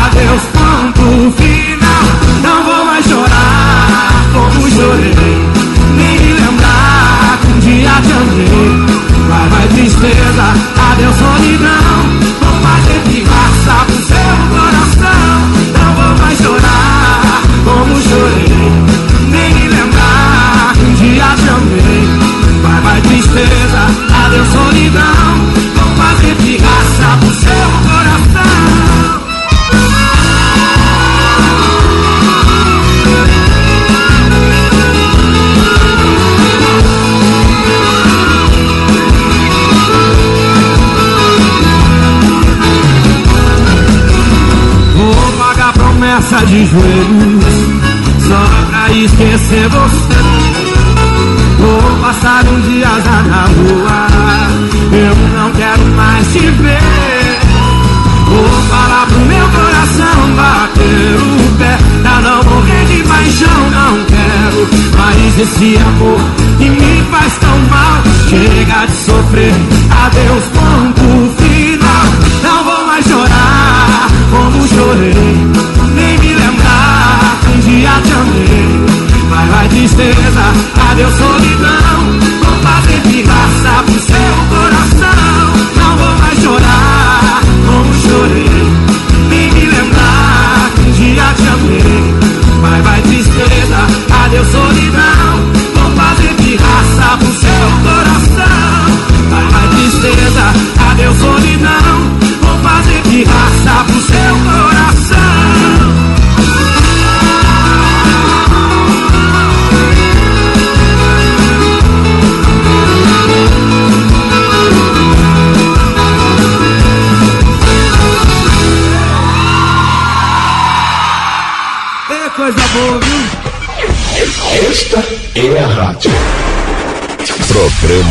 [0.06, 2.04] Adeus, ponto final.
[2.42, 5.51] Não vou mais chorar Como chorei
[7.92, 8.86] Dia te amei
[9.28, 10.54] Vai, vai tristeza
[10.92, 12.20] Adeus, solidão.
[12.42, 15.34] Vou fazer pirraça pro seu coração.
[15.78, 18.72] Não vou mais chorar Como chorei
[19.30, 22.10] Nem me lembrar Que um dia te amei
[22.64, 23.82] Vai, vai tristeza
[24.26, 25.52] Adeus, solidão.
[25.76, 27.61] Vou fazer pirraça pro seu
[46.52, 47.54] de joelhos
[48.28, 50.22] Só pra esquecer você.
[51.58, 54.08] Vou passar uns dias lá na rua
[54.92, 57.40] Eu não quero mais te ver.
[58.28, 64.70] Vou falar pro meu coração bater o pé Pra não morrer de paixão Não quero
[64.98, 65.91] mais esse amor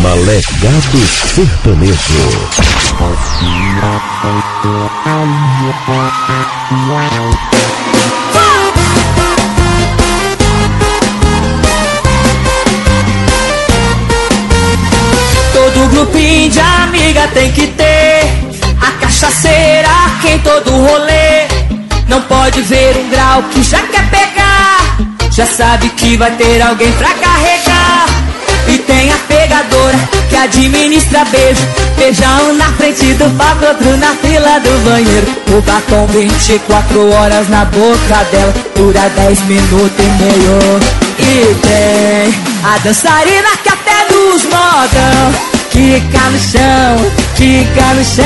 [0.00, 0.98] Programa Legado
[1.34, 2.48] Sertanejo.
[15.52, 18.22] Todo grupinho de amiga tem que ter
[18.80, 19.88] a cachaceira
[20.22, 21.46] quem todo rolê.
[22.08, 24.96] Não pode ver um grau que já quer pegar.
[25.30, 27.69] Já sabe que vai ter alguém pra carregar.
[30.42, 31.66] Administra beijo.
[31.96, 35.26] Beijão na frente do papo, outro na fila do banheiro.
[35.56, 38.54] O batom 24 horas na boca dela.
[38.74, 40.80] Dura 10 minutos e meio.
[41.18, 42.34] E tem
[42.64, 45.50] a dançarina que até nos modão.
[45.70, 48.24] Quica no chão, quica no chão.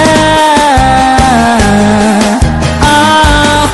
[2.83, 3.69] Ah,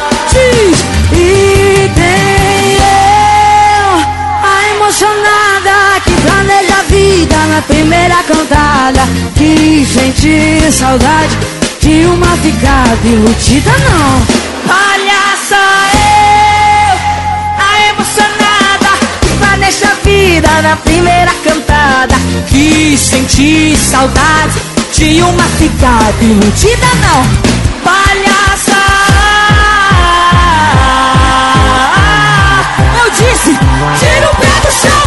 [10.21, 11.37] sentir saudade
[11.81, 14.23] de uma ficada iludida não.
[14.69, 15.57] Olha só
[15.95, 16.95] eu,
[17.59, 22.15] a emocionada que a vida na primeira cantada.
[22.49, 24.61] Que sentir saudade
[24.93, 27.25] de uma ficada iludida não.
[27.83, 28.83] Palhaça,
[33.03, 33.59] eu disse,
[33.99, 35.00] tira o pé do chão.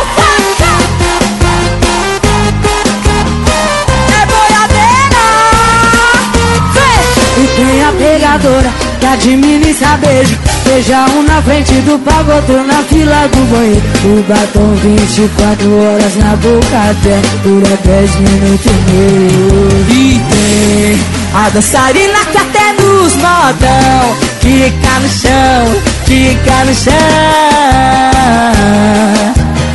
[9.00, 10.38] Que administra beijo.
[10.66, 13.82] Beija um na frente do palco, outro na fila do banheiro.
[14.06, 19.70] O batom 24 horas na boca até dura 10 minutos e meio.
[19.90, 21.00] E tem
[21.36, 26.94] a dançarina que até nos modão fica no chão, fica no chão.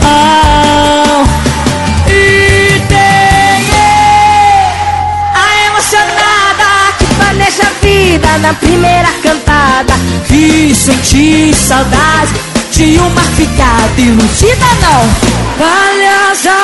[0.05, 1.38] Oh.
[8.39, 9.95] Na primeira cantada.
[10.27, 12.33] Que sentir saudade
[12.71, 15.09] de uma ficada iludida não.
[15.59, 16.57] Palhaça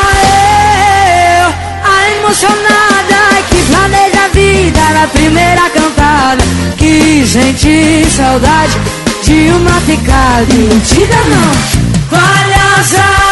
[1.41, 1.49] eu,
[1.83, 6.45] a emocionada que planeja a vida na primeira cantada.
[6.77, 8.79] Que sentir saudade
[9.23, 12.19] de uma ficada iludida não.
[12.19, 13.25] Palhaça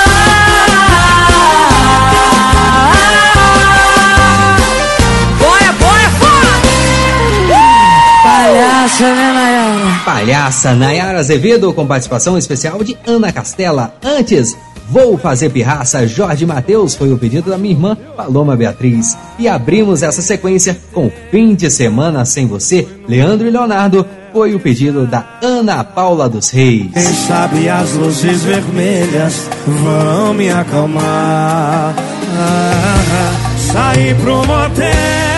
[10.05, 13.95] Palhaça Nayara Azevedo com participação especial de Ana Castela.
[14.03, 14.57] Antes,
[14.89, 19.17] Vou Fazer Pirraça, Jorge Mateus foi o pedido da minha irmã Paloma Beatriz.
[19.39, 24.61] E abrimos essa sequência com Fim de Semana Sem Você, Leandro e Leonardo, foi o
[24.61, 26.91] pedido da Ana Paula dos Reis.
[26.93, 31.95] Quem sabe as luzes vermelhas vão me acalmar.
[32.37, 33.35] Ah,
[33.73, 35.32] saí pro motel,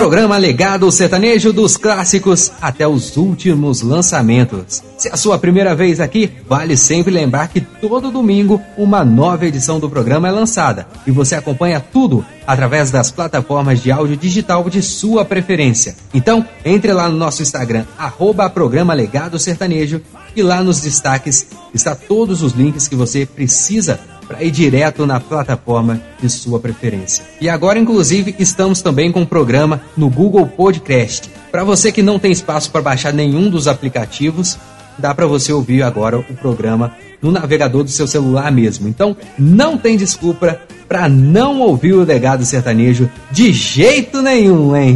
[0.00, 4.82] Programa Legado Sertanejo dos clássicos até os últimos lançamentos.
[4.96, 9.44] Se é a sua primeira vez aqui, vale sempre lembrar que todo domingo uma nova
[9.44, 14.70] edição do programa é lançada e você acompanha tudo através das plataformas de áudio digital
[14.70, 15.94] de sua preferência.
[16.14, 20.00] Então, entre lá no nosso Instagram, arroba Programa Legado Sertanejo
[20.34, 25.18] e lá nos destaques está todos os links que você precisa para ir direto na
[25.18, 27.24] plataforma de sua preferência.
[27.40, 31.28] E agora, inclusive, estamos também com o programa no Google Podcast.
[31.50, 34.56] Para você que não tem espaço para baixar nenhum dos aplicativos,
[34.96, 38.86] dá para você ouvir agora o programa no navegador do seu celular mesmo.
[38.88, 44.94] Então, não tem desculpa para não ouvir o legado sertanejo de jeito nenhum, hein?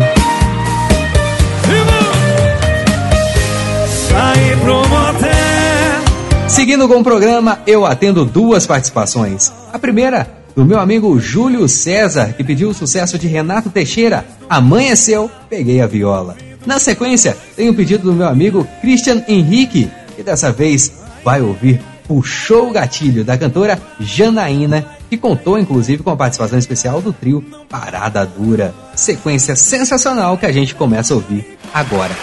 [6.55, 9.53] Seguindo com o programa, eu atendo duas participações.
[9.73, 15.29] A primeira, do meu amigo Júlio César, que pediu o sucesso de Renato Teixeira, Amanheceu,
[15.51, 16.37] Peguei a Viola.
[16.65, 20.93] Na sequência, tem o pedido do meu amigo Christian Henrique, que dessa vez
[21.25, 27.03] vai ouvir Puxou o Gatilho, da cantora Janaína, que contou inclusive com a participação especial
[27.03, 28.73] do trio Parada Dura.
[28.95, 32.15] Sequência sensacional que a gente começa a ouvir agora.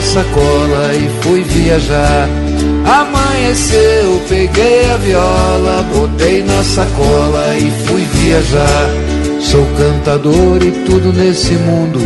[0.00, 2.28] Sacola e fui viajar.
[2.84, 8.88] Amanheceu, peguei a viola, botei na sacola e fui viajar.
[9.40, 12.00] Sou cantador e tudo nesse mundo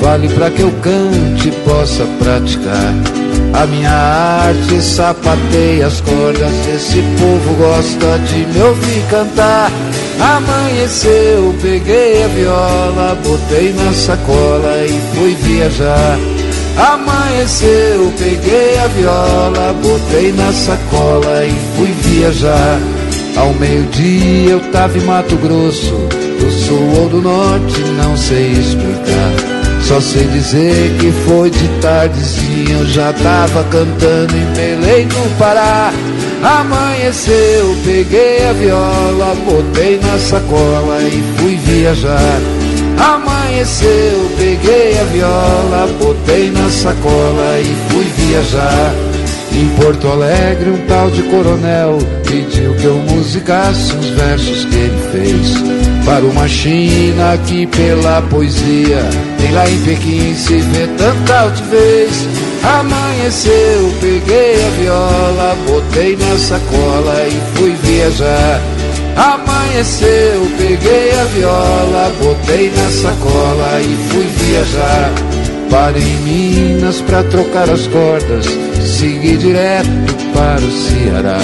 [0.00, 2.94] vale para que eu cante e possa praticar.
[3.52, 9.70] A minha arte sapateia as cordas, esse povo gosta de me ouvir cantar.
[10.20, 16.37] Amanheceu, peguei a viola, botei na sacola e fui viajar.
[16.78, 22.78] Amanheceu, peguei a viola, botei na sacola e fui viajar.
[23.36, 25.94] Ao meio-dia eu tava em Mato Grosso,
[26.38, 29.58] do sul ou do norte, não sei explicar.
[29.82, 35.92] Só sei dizer que foi de tardezinha, eu já tava cantando em Belém no Pará.
[36.42, 42.57] Amanheceu, peguei a viola, botei na sacola e fui viajar.
[42.98, 48.94] Amanheceu, peguei a viola, botei na sacola e fui viajar.
[49.52, 55.02] Em Porto Alegre, um tal de coronel pediu que eu musicasse uns versos que ele
[55.10, 55.54] fez.
[56.04, 59.02] Para uma China que pela poesia
[59.40, 62.28] nem lá em Pequim se vê tanta altivez.
[62.62, 68.77] Amanheceu, peguei a viola, botei na sacola e fui viajar.
[69.18, 75.10] Amanheceu, peguei a viola, botei na sacola e fui viajar.
[75.68, 78.46] Parei em Minas pra trocar as cordas,
[78.86, 79.88] segui direto
[80.32, 81.40] para o Ceará.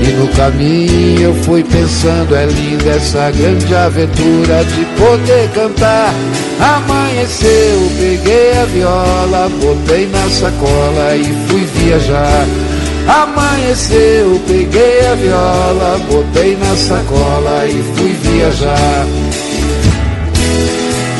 [0.00, 6.14] E no caminho eu fui pensando, é linda essa grande aventura de poder cantar.
[6.60, 12.46] Amanheceu, peguei a viola, botei na sacola e fui viajar.
[13.06, 19.06] Amanheceu, peguei a viola, botei na sacola e fui viajar.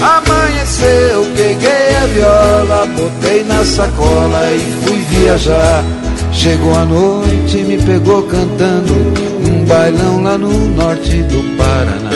[0.00, 5.84] Amanheceu, peguei a viola, botei na sacola e fui viajar.
[6.32, 8.94] Chegou a noite me pegou cantando
[9.46, 12.10] um bailão lá no norte do Paraná.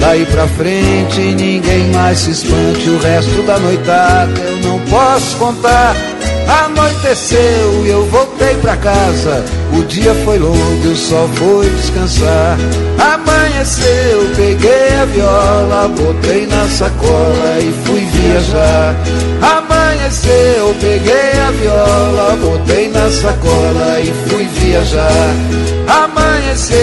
[0.00, 5.94] Daí pra frente ninguém mais se espante, o resto da noitada eu não posso contar.
[6.50, 9.44] Anoiteceu e eu voltei pra casa.
[9.72, 12.58] O dia foi longo e o sol foi descansar.
[12.98, 18.96] Amanheceu, peguei a viola, botei na sacola e fui viajar.
[19.40, 25.34] Amanheceu, peguei a viola, botei na sacola e fui viajar.
[25.86, 26.80] Amanheceu.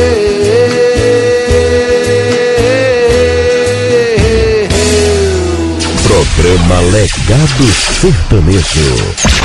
[6.37, 7.65] Programa Legado
[7.99, 9.36] Sertanejo.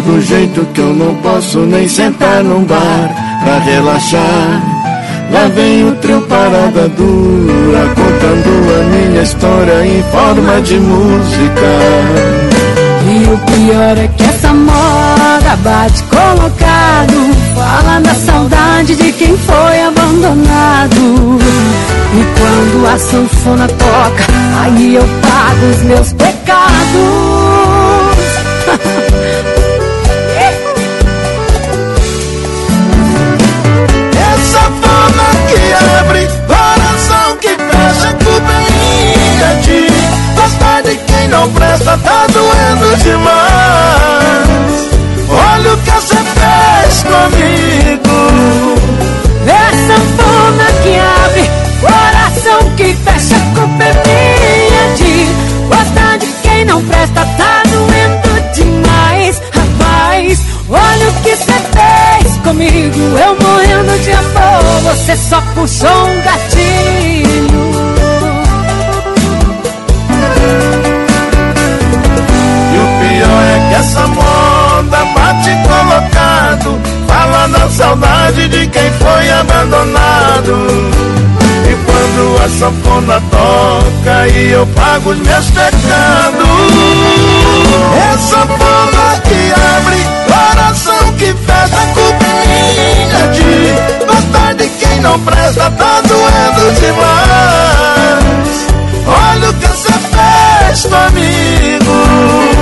[0.00, 4.62] Do jeito que eu não posso nem sentar num bar pra relaxar.
[5.32, 11.66] Lá vem o trio parada dura contando a minha história em forma de música.
[13.08, 19.82] E o pior é que essa moda bate colocado Fala da saudade de quem foi
[19.82, 21.38] abandonado
[22.12, 24.26] E quando a sanfona toca
[24.60, 27.25] Aí eu pago os meus pecados
[39.36, 39.86] de
[40.34, 44.46] gostar de quem não presta, tá doendo demais.
[45.28, 48.16] Olha o que você fez comigo.
[49.46, 50.94] Essa forma que
[51.24, 51.50] abre,
[51.80, 55.14] coração que fecha, culpa é minha de
[55.68, 60.40] gostar de quem não presta, tá doendo demais, rapaz.
[60.68, 67.75] Olha o que você fez comigo, eu morrendo de amor, você só puxou um gatilho.
[73.86, 80.90] Essa moda bate colocado, fala da saudade de quem foi abandonado.
[81.68, 86.48] E quando a sanfona toca e eu pago os meus pecados.
[88.12, 92.26] Essa forma que abre, coração que fecha, culpa
[93.32, 98.66] de Gostar de quem não presta, tá doendo demais.
[99.06, 102.55] Olha o que você fez comigo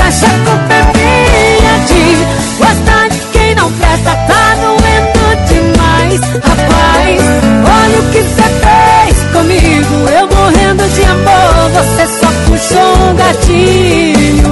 [0.00, 2.04] que fecha, culpa é minha de
[2.58, 7.20] gostar de quem não presta, tá doendo demais, rapaz.
[7.64, 14.50] Olha o que você fez comigo, eu morrendo de amor, você só puxou um gatilho.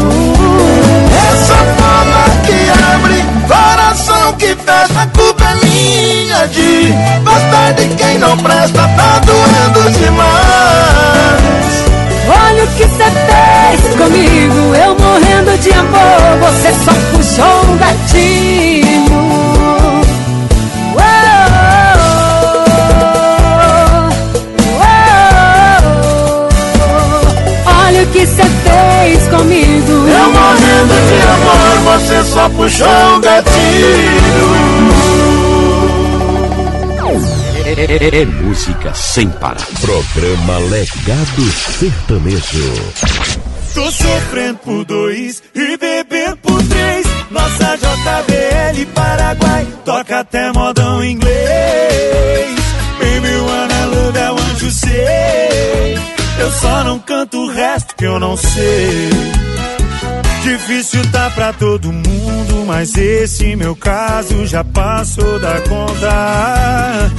[1.30, 2.58] Essa forma que
[2.94, 6.92] abre, coração que fecha, a culpa é minha de
[7.24, 10.28] gostar de quem não presta, tá doendo demais.
[12.28, 13.37] Olha o que você fez
[16.48, 18.88] você só puxou um gatilho.
[27.66, 34.48] Olha o que você fez comigo, Eu morrendo de amor, você só puxou um gatilho.
[38.10, 39.66] É, música sem parar.
[39.80, 41.42] Programa Legado
[41.78, 43.38] Sertanejo.
[43.74, 45.67] Tô sofrendo por dois e.
[47.68, 52.56] Nossa JBL Paraguai toca até modão inglês.
[52.98, 55.98] Baby, wanna love, I want you say.
[56.38, 59.10] Eu só não canto o resto que eu não sei.
[60.42, 67.12] Difícil tá pra todo mundo, mas esse meu caso já passou da conta.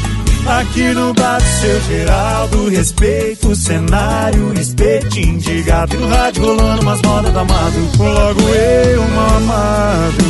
[0.47, 5.95] Aqui no bar seu Geraldo, respeito o cenário, espetinho de gato.
[5.95, 10.25] E no rádio rolando umas modas da amado, logo eu, mamado.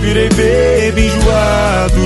[0.00, 2.00] Virei bebê enjoado.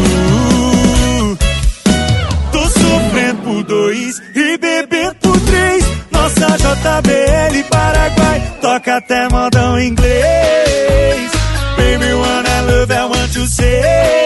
[2.50, 5.84] Tô sofrendo por dois e bebendo por três.
[6.10, 11.30] Nossa JBL Paraguai toca até modão inglês.
[11.76, 14.23] Baby, wanna love, I want to say.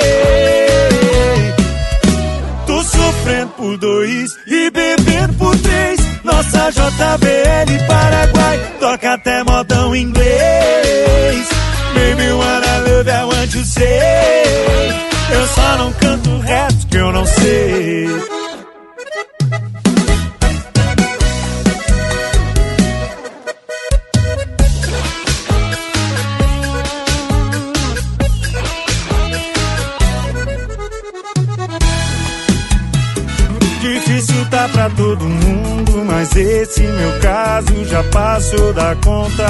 [3.98, 5.98] Dois e bebendo por três.
[6.22, 11.48] Nossa JBL Paraguai toca até modão inglês.
[11.94, 14.90] Baby, wanna love, I want to say.
[15.32, 18.08] Eu só não canto o resto que eu não sei.
[34.58, 39.46] Tá pra todo mundo, mas esse meu caso já passou da conta.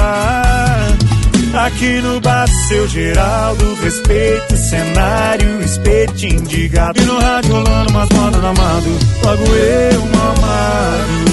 [1.65, 7.01] Aqui no bar seu Geraldo, respeito cenário, espetinho de gato.
[7.01, 11.25] E no rádio rolando umas modas da amado, logo eu, mamado.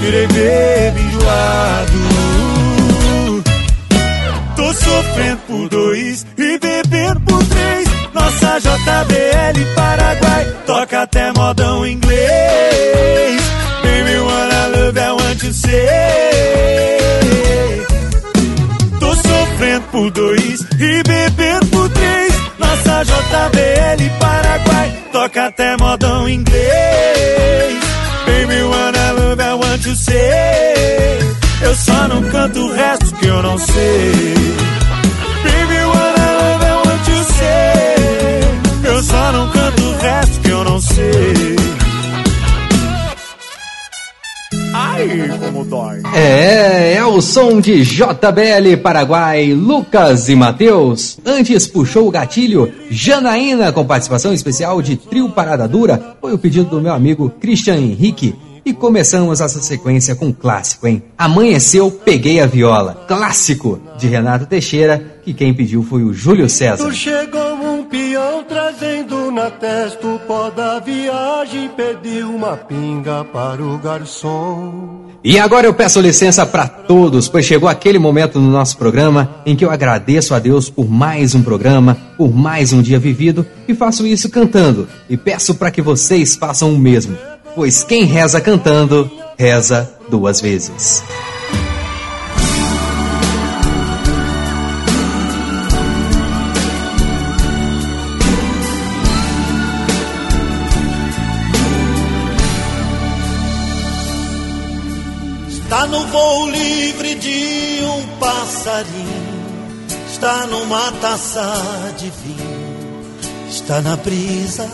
[0.00, 1.92] Virei bebê enjoado.
[4.56, 7.91] Tô sofrendo por dois e bebendo por três.
[8.22, 13.42] Nossa JBL Paraguai toca até modão inglês.
[13.82, 15.72] Baby, wanna love, I want to say.
[19.00, 22.32] Tô sofrendo por dois e bebendo por três.
[22.60, 27.80] Nossa JBL Paraguai toca até modão inglês.
[28.24, 31.18] Baby, wanna love, I want to say.
[31.60, 34.34] Eu só não canto o resto que eu não sei.
[35.42, 37.91] Baby, wanna love, I want to say.
[39.32, 41.56] Só não canto o resto que eu não sei.
[44.74, 46.02] Ai, como dói.
[46.14, 51.18] É, é o som de JBL Paraguai, Lucas e Matheus.
[51.24, 56.16] Antes puxou o gatilho Janaína com participação especial de Trio Parada Dura.
[56.20, 58.34] Foi o pedido do meu amigo Christian Henrique.
[58.64, 61.02] E começamos essa sequência com um clássico, hein?
[61.18, 63.04] Amanheceu, peguei a viola.
[63.08, 66.92] Clássico de Renato Teixeira, que quem pediu foi o Júlio César.
[66.92, 71.70] Chegou um peão trazendo na testa o pó da viagem.
[71.70, 75.10] Pediu uma pinga para o garçom.
[75.24, 79.54] E agora eu peço licença para todos, pois chegou aquele momento no nosso programa em
[79.54, 83.74] que eu agradeço a Deus por mais um programa, por mais um dia vivido e
[83.74, 84.88] faço isso cantando.
[85.08, 87.16] E peço para que vocês façam o mesmo,
[87.54, 91.04] pois quem reza cantando, reza duas vezes.
[105.82, 109.84] Está no voo livre de um passarinho.
[110.08, 111.52] Está numa taça
[111.98, 113.50] de vinho.
[113.50, 114.70] Está na brisa,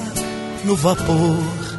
[0.65, 1.79] no vapor.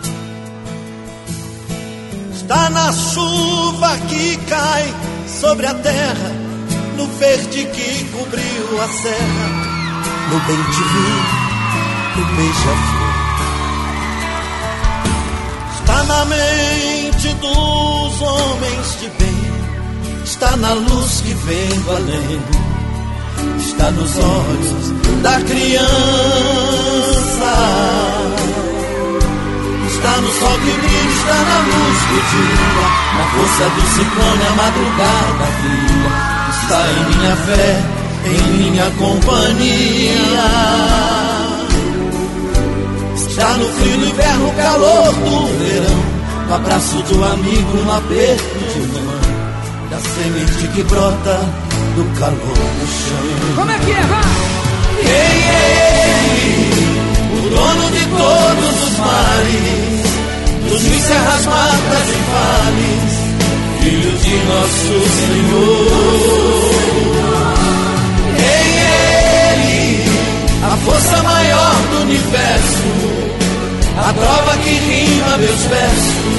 [2.33, 4.91] Está na chuva que cai
[5.27, 6.31] sobre a terra.
[6.97, 9.49] No verde que cobriu a serra.
[10.31, 13.28] No bem te vi, no beija-flor.
[15.99, 19.51] Está na mente dos homens de bem,
[20.23, 22.41] está na luz que vem do além,
[23.57, 25.89] está nos olhos da criança,
[29.89, 32.63] está no sol que brilha, está na luz do dia,
[33.17, 36.11] na força do ciclone a madrugada brilha,
[36.61, 37.71] está em minha fé,
[38.25, 40.39] em minha companhia.
[43.39, 46.03] Está no frio do inverno, o calor do verão.
[46.45, 49.15] No abraço do amigo, no aperto de mão.
[49.89, 51.39] Da semente que brota
[51.95, 53.55] do calor do chão.
[53.55, 54.25] Como é que é, vai?
[55.05, 56.35] Ei, ei,
[57.31, 60.03] o dono de todos os mares,
[60.67, 63.13] dos serras, matas e vales,
[63.79, 65.87] filho de nosso Senhor.
[68.37, 68.67] Ei,
[69.53, 70.03] ele,
[70.61, 72.98] a força maior do universo
[74.07, 76.29] a prova que rima meus versos.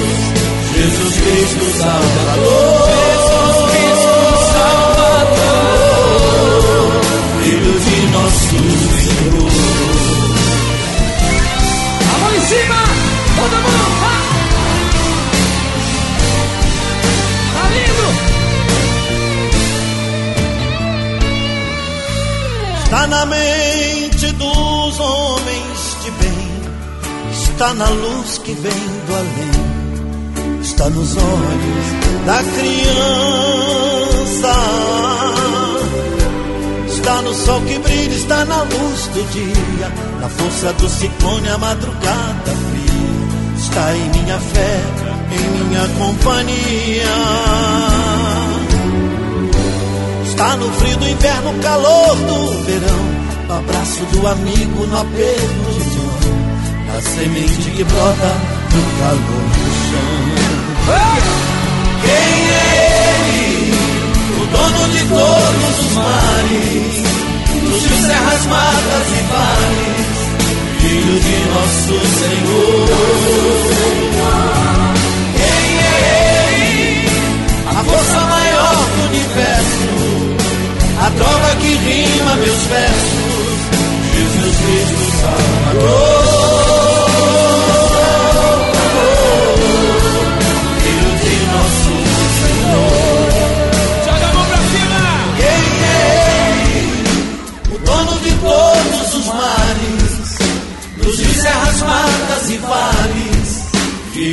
[0.73, 4.15] Jesus Cristo Salvador, Jesus Cristo
[4.53, 5.71] Salvador,
[7.43, 8.57] Filho de nosso
[9.01, 9.51] Senhor.
[12.01, 12.81] A mão em cima,
[13.35, 13.81] todo mundo!
[17.53, 18.07] Tá lindo!
[22.83, 23.90] Está na mente
[27.61, 28.73] está na luz que vem
[29.05, 29.51] do além,
[30.63, 31.85] está nos olhos
[32.25, 32.95] da criança,
[36.87, 41.57] está no sol que brilha, está na luz do dia, na força do ciclone, a
[41.59, 44.81] madrugada fria, está em minha fé,
[45.31, 47.13] em minha companhia.
[50.25, 53.21] Está no frio do inverno, calor do verão.
[53.47, 56.00] No abraço do amigo, no aperto de mão.
[57.01, 58.31] Semente que brota
[58.73, 60.21] no calor do chão.
[62.01, 62.65] Quem é
[63.19, 63.73] ele?
[64.39, 66.93] O dono de todos os mares.
[67.61, 70.11] Dos rios, serras, matas e vales.
[70.79, 72.89] Filho de nosso Senhor.
[75.35, 75.95] Quem é
[76.49, 77.09] ele?
[77.67, 79.81] A força maior do universo
[81.03, 83.59] a droga que rima meus versos,
[84.13, 86.40] Jesus Cristo Salvador.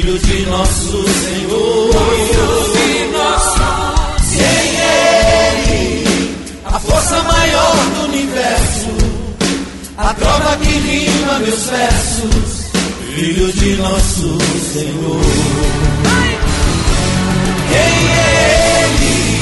[0.09, 1.93] Filho de nosso Senhor.
[1.93, 3.61] Filho de nosso
[4.41, 6.09] é ele?
[6.65, 8.89] a força maior do universo,
[9.99, 12.71] a trova que rima meus versos,
[13.15, 14.39] filho de nosso
[14.73, 15.21] Senhor.
[17.69, 19.41] Quem é Ele?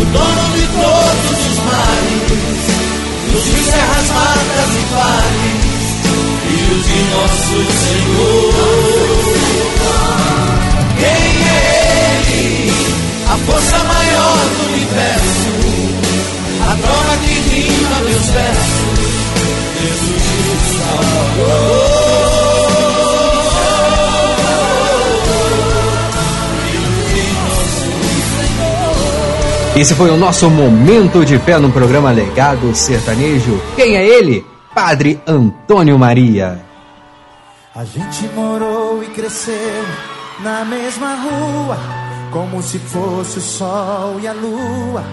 [0.00, 2.34] O dono de todos os mares,
[3.30, 5.51] dos serras, matas e vales,
[6.72, 8.52] filho de nosso Senhor.
[10.98, 11.60] Quem é
[12.28, 12.72] Ele?
[13.28, 15.52] A força maior do universo
[16.62, 19.00] a droga que rima meus versos,
[19.80, 20.22] Jesus
[20.78, 21.92] Salvador.
[29.74, 33.60] Esse foi o nosso momento de fé no programa Legado Sertanejo.
[33.74, 34.44] Quem é ele?
[34.74, 36.58] Padre Antônio Maria.
[37.74, 39.84] A gente morou e cresceu
[40.42, 41.78] na mesma rua,
[42.32, 45.04] como se fosse o sol e a lua.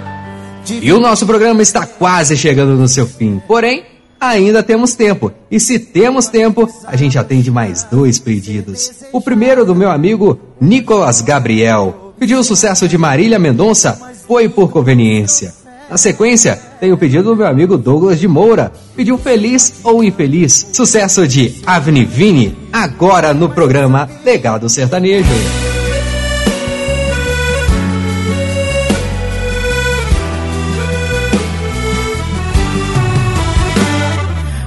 [0.69, 3.41] E o nosso programa está quase chegando no seu fim.
[3.45, 3.83] Porém,
[4.19, 5.29] ainda temos tempo.
[5.51, 8.91] E se temos tempo, a gente atende mais dois pedidos.
[9.11, 12.13] O primeiro do meu amigo Nicolas Gabriel.
[12.17, 15.53] Pediu o sucesso de Marília Mendonça, foi por conveniência.
[15.89, 18.71] Na sequência, tem o pedido do meu amigo Douglas de Moura.
[18.95, 20.67] Pediu Feliz ou Infeliz.
[20.71, 25.27] Sucesso de Avni Vini, agora no programa Legado Sertanejo.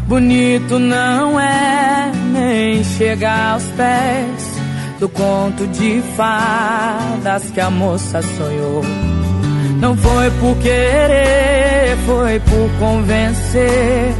[0.08, 4.52] Bonito não é nem chegar aos pés
[4.98, 8.82] do conto de fadas que a moça sonhou.
[9.82, 14.14] Não foi por querer, foi por convencer.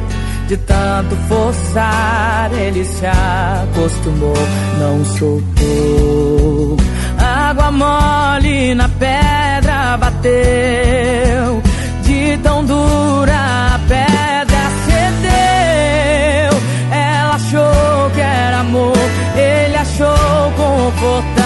[0.48, 4.34] De tanto forçar, ele se acostumou,
[4.80, 6.76] não soltou.
[7.16, 11.62] Água mole na pedra bateu,
[12.02, 16.60] de tão dura a pedra cedeu.
[16.90, 18.97] Ela achou que era amor,
[19.36, 21.41] ele achou confortável,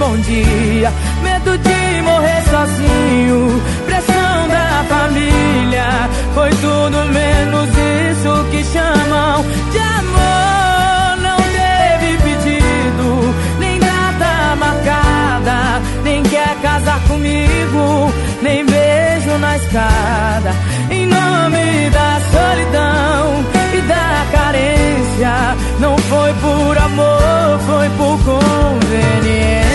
[0.00, 0.90] bom dia.
[1.22, 6.08] Medo de morrer sozinho, pressão da família.
[6.34, 7.68] Foi tudo menos
[8.10, 11.16] isso que chamam de amor.
[11.26, 15.82] Não teve pedido, nem data marcada.
[16.02, 18.10] Nem quer casar comigo,
[18.40, 20.54] nem beijo na escada.
[20.90, 23.44] Em nome da solidão
[23.76, 25.56] e da carência.
[25.78, 29.69] Não foi por amor, foi por conveniência.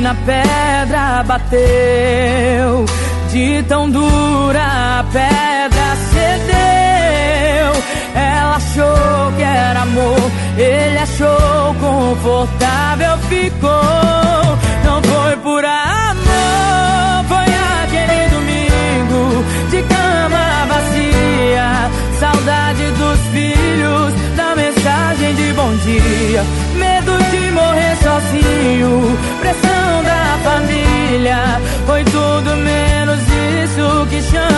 [0.00, 2.84] Na pedra bateu,
[3.30, 4.62] de tão dura
[5.00, 7.72] a pedra cedeu.
[8.14, 14.58] Ela achou que era amor, ele achou confortável, ficou.
[14.84, 17.48] Não foi por amor, foi
[17.82, 21.90] aquele domingo de cama vazia.
[22.20, 26.44] Saudade dos filhos, da mensagem de bom dia.
[26.76, 29.18] Medo de morrer sozinho,
[30.58, 31.60] família.
[31.86, 33.20] Foi tudo menos
[33.64, 34.57] isso que chamam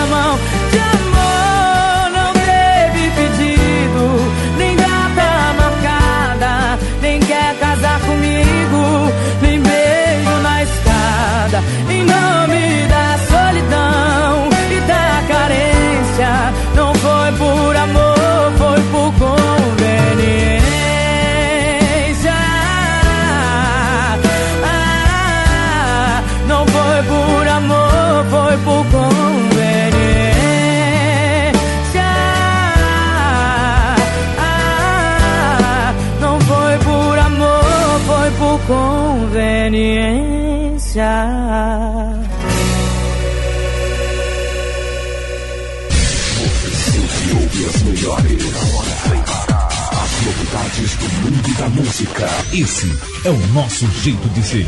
[51.61, 52.27] da música.
[52.55, 52.91] Esse
[53.23, 54.67] é o nosso jeito de ser.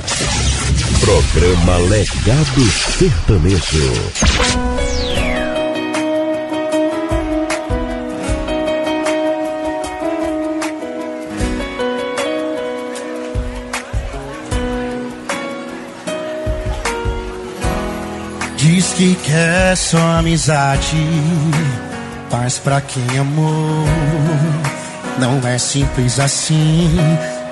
[1.00, 3.92] Programa Legado Sertanejo.
[18.58, 20.96] Diz que quer só amizade,
[22.30, 23.86] paz pra quem amou.
[25.18, 26.98] Não é simples assim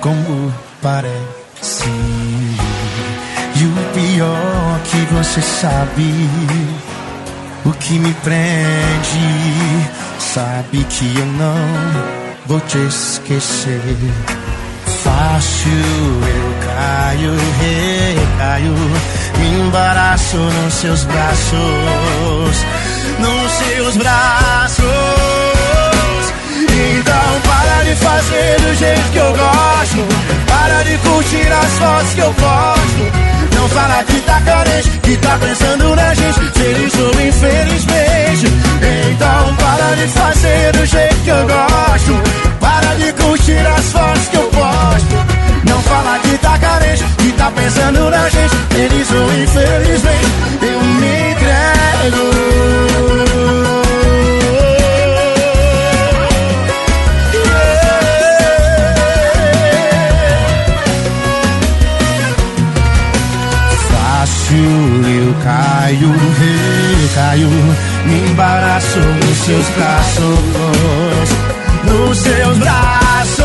[0.01, 1.89] como parece.
[3.55, 6.29] E o pior que você sabe,
[7.63, 9.89] o que me prende,
[10.19, 13.97] sabe que eu não vou te esquecer.
[15.03, 18.73] Fácil eu caio, recaio,
[19.37, 22.65] me embaraço nos seus braços,
[23.19, 25.50] nos seus braços.
[27.11, 29.97] Então para de fazer do jeito que eu gosto,
[30.47, 33.53] para de curtir as fotos que eu posto.
[33.53, 38.47] Não fala que tá carente, que tá pensando na gente, feliz ou infelizmente.
[39.11, 42.13] Então para de fazer do jeito que eu gosto,
[42.61, 45.69] para de curtir as fotos que eu posto.
[45.69, 50.31] Não fala que tá carente, que tá pensando na gente, feliz ou infelizmente.
[50.61, 52.90] Eu me entrego.
[65.91, 67.49] Caio, recaio,
[68.05, 70.39] me embaraço nos seus braços,
[71.83, 73.41] nos seus braços.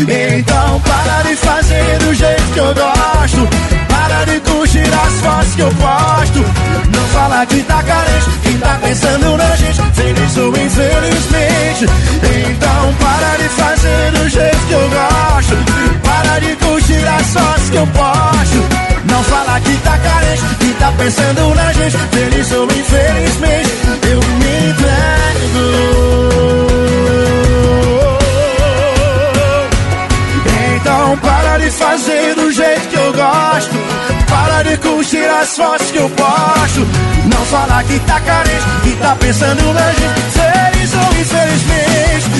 [0.00, 3.48] Então para de fazer do jeito que eu gosto,
[3.88, 6.38] para de curtir as fotos que eu posto.
[6.94, 11.86] Não fala que tá carente, que tá pensando na gente, feliz ou infelizmente.
[12.24, 15.56] Então para de fazer do jeito que eu gosto,
[16.02, 18.91] para de curtir as fotos que eu posto.
[19.12, 23.70] Não fala que tá carente, que tá pensando na gente, feliz ou infelizmente.
[24.10, 25.92] Eu me entrego.
[30.76, 33.74] Então para de fazer do jeito que eu gosto.
[34.30, 36.80] Para de curtir as fotos que eu posto.
[37.26, 42.30] Não fala que tá carente, que tá pensando na gente, feliz ou infelizmente.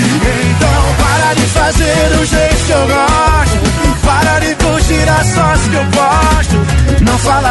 [0.50, 3.60] Então para de fazer do jeito que eu gosto.
[4.06, 6.51] Para de curtir as fotos que eu posto.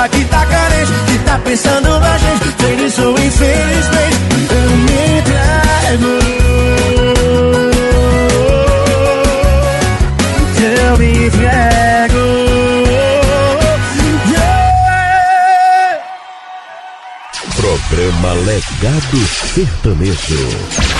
[0.09, 4.17] Que tá carente, que tá pensando na gente, feliz ou infelizmente.
[4.49, 6.31] Eu me entrego.
[10.63, 12.21] eu me entrego.
[17.55, 19.17] Programa Legado
[19.53, 20.49] Sertanejo.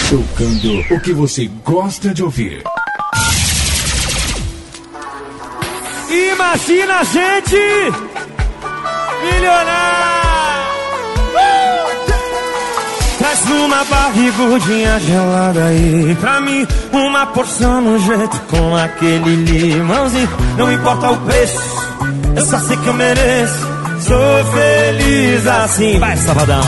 [0.10, 2.64] Tocando o que você gosta de ouvir.
[6.11, 8.10] Imagina a gente
[9.22, 10.02] milionário.
[13.22, 20.30] Traz uma barrigudinha gelada aí pra mim Uma porção no jeito com aquele limãozinho.
[20.57, 21.60] Não importa o preço,
[22.35, 23.72] eu só sei que eu mereço.
[24.02, 26.64] Sou feliz assim, vai sabadão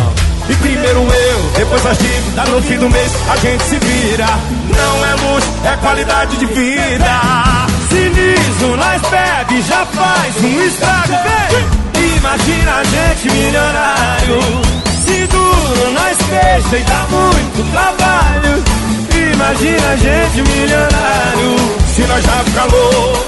[0.48, 4.28] E primeiro eu, depois a dívidas No fim do mês a gente se vira.
[4.70, 7.22] Não é luxo, é qualidade de vida.
[7.90, 11.83] Sinistro, nós bebe, já faz um estrago, vem
[12.24, 14.40] Imagina a gente milionário
[15.06, 18.64] Se duro, nós peixe e dá muito trabalho.
[19.34, 21.56] Imagina a gente milionário.
[21.94, 23.26] Se nós já ficar louco,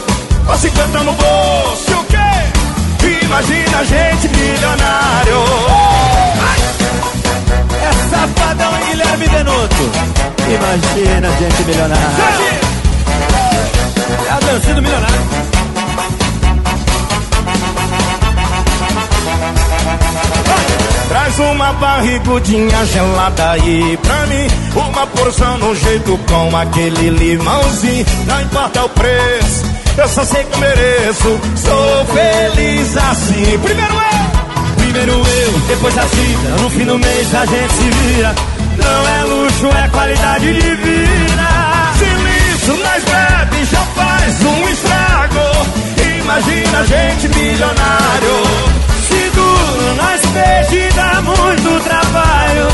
[0.48, 3.26] com 50 no bolso, o quê?
[3.26, 5.44] Imagina a gente milionário.
[7.84, 9.92] É safadão Guilherme Benuto.
[10.48, 12.06] Imagina a gente milionário.
[14.26, 15.55] É a dancinha do milionário.
[21.26, 24.48] Traz uma barrigudinha gelada aí pra mim.
[24.76, 28.06] Uma porção no jeito com aquele limãozinho.
[28.28, 29.66] Não importa o preço,
[29.98, 31.40] eu só sei que eu mereço.
[31.56, 33.58] Sou feliz assim.
[33.58, 38.36] Primeiro eu, primeiro eu, depois a vida No fim do mês a gente se vira.
[38.78, 41.48] Não é luxo, é qualidade de vida.
[41.98, 46.22] Se liso, nós bebe, já faz um estrago.
[46.22, 48.86] Imagina a gente milionário
[49.66, 52.68] duro, nós peixe dá muito trabalho.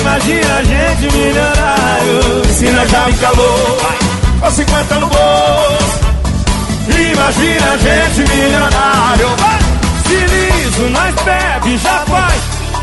[0.00, 2.54] Imagina a gente milionário.
[2.54, 3.94] Se nós já fica louco,
[4.40, 6.06] com 50 no bolso.
[6.88, 9.28] Imagina a gente milionário.
[10.06, 12.42] Se liso, nós bebe, já faz.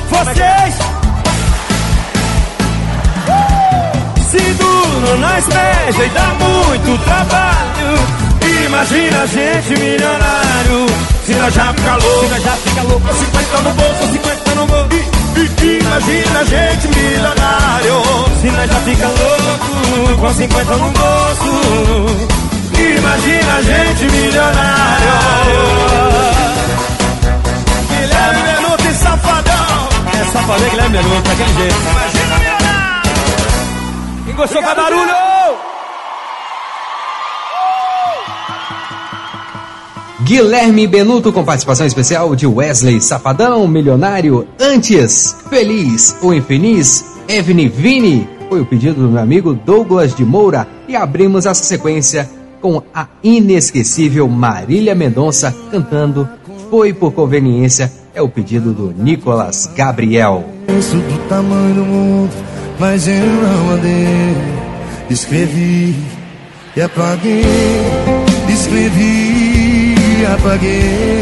[0.10, 0.76] Vocês.
[4.30, 8.65] Se duro, nós beija e dá muito trabalho.
[8.65, 14.12] Imagina a gente milionário Se nós já fica louco, já fica louco 50 no bolso,
[14.12, 15.24] 50 no bolso.
[15.64, 18.04] Imagina a gente milionário.
[18.41, 22.30] Se nós já fica louco Com 50 no bolso.
[22.78, 25.14] Imagina a gente milionário.
[27.90, 29.90] Guilherme Benuto e Safadão.
[30.14, 31.76] É Safadão Guilherme Benuto, daquele jeito.
[31.90, 33.12] Imagina milionário.
[34.26, 35.33] Quem gostou faz barulho!
[40.24, 48.28] Guilherme Benuto com participação especial de Wesley Safadão, Milionário, Antes, Feliz ou Infeliz, Evne Vini,
[48.48, 50.66] foi o pedido do meu amigo Douglas de Moura.
[50.88, 52.30] E abrimos essa sequência
[52.62, 56.30] com a inesquecível Marília Mendonça cantando
[56.70, 60.45] Foi por Conveniência, é o pedido do Nicolas Gabriel.
[60.66, 62.32] Penso do tamanho do mundo,
[62.80, 64.38] mas eu não andei.
[65.10, 65.94] Escrevi
[66.78, 67.44] e apaguei,
[68.48, 69.53] escrevi
[70.26, 71.22] apaguei.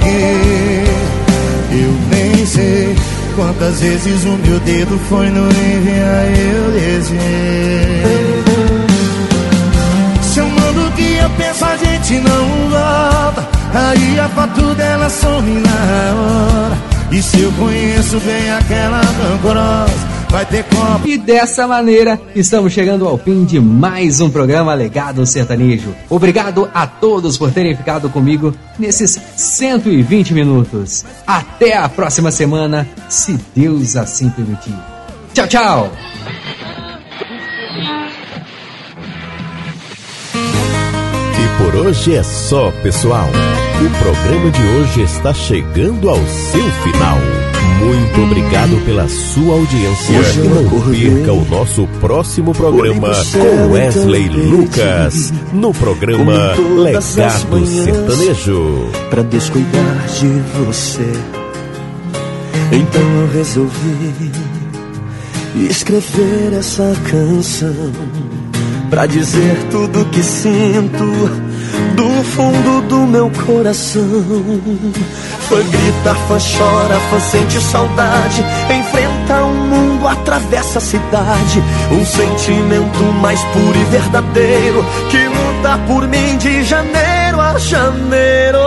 [1.71, 2.95] Eu nem sei
[3.35, 6.71] quantas vezes o meu dedo foi no enviar, eu
[10.37, 13.47] eu mando o que eu penso, a gente não volta.
[13.73, 16.77] Aí a foto dela some na hora.
[17.11, 20.65] E se eu conheço bem aquela rancorosa vai ter.
[21.05, 25.93] E dessa maneira, estamos chegando ao fim de mais um programa Legado Sertanejo.
[26.09, 31.05] Obrigado a todos por terem ficado comigo nesses 120 minutos.
[31.27, 34.73] Até a próxima semana, se Deus assim permitir.
[35.33, 35.91] Tchau, tchau!
[41.61, 43.29] Por hoje é só, pessoal.
[43.79, 47.17] O programa de hoje está chegando ao seu final.
[47.79, 50.13] Muito obrigado pela sua audiência.
[50.13, 58.89] E não perca o nosso próximo programa com Wesley Lucas no programa Legado Sertanejo.
[59.09, 60.27] Pra descuidar de
[60.65, 61.11] você,
[62.71, 64.31] então eu resolvi
[65.69, 67.91] escrever essa canção.
[68.89, 71.50] Pra dizer tudo que sinto
[71.95, 74.01] do fundo do meu coração.
[75.47, 78.43] Fã grita, fã chora, fã sente saudade.
[78.69, 81.63] Enfrenta o mundo, atravessa a cidade.
[81.91, 88.59] Um sentimento mais puro e verdadeiro que luta por mim de janeiro a janeiro.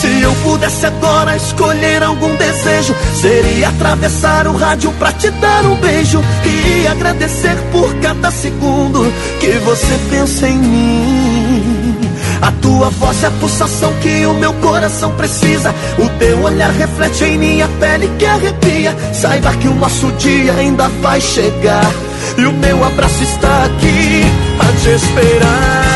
[0.00, 5.74] Se eu pudesse agora escolher algum desejo, seria atravessar o rádio pra te dar um
[5.76, 11.29] beijo e agradecer por cada segundo que você pensa em mim.
[12.42, 15.74] A tua voz é a pulsação que o meu coração precisa.
[15.98, 18.96] O teu olhar reflete em minha pele que arrepia.
[19.12, 21.90] Saiba que o nosso dia ainda vai chegar.
[22.38, 24.22] E o meu abraço está aqui
[24.58, 25.90] a te esperar.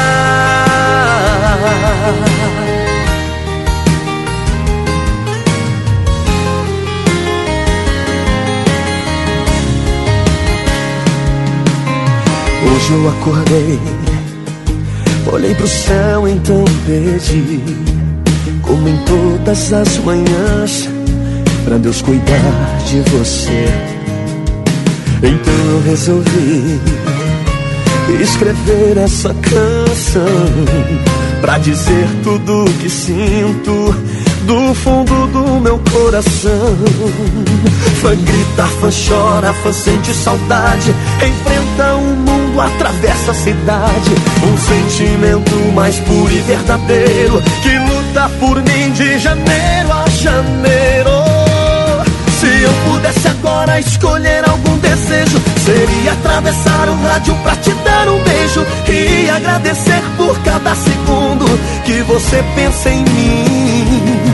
[12.74, 13.80] Hoje eu acordei,
[15.34, 17.60] olhei pro céu, então pedi,
[18.62, 20.88] como em todas as manhãs,
[21.64, 23.66] pra Deus cuidar de você.
[25.18, 26.80] Então eu resolvi
[28.22, 30.24] escrever essa canção
[31.40, 33.94] pra dizer tudo que sinto
[34.44, 36.76] do fundo do meu coração.
[38.00, 40.94] Fã grita, fã chora, fã sente saudade.
[41.16, 44.10] Enfrenta o mundo, atravessa a cidade.
[44.42, 51.10] Um sentimento mais puro e verdadeiro que luta por mim de janeiro a janeiro.
[52.40, 58.22] Se eu pudesse agora escolher algum desejo, seria atravessar o rádio pra te dar um
[58.22, 61.46] beijo e agradecer por cada segundo
[61.84, 64.33] que você pensa em mim.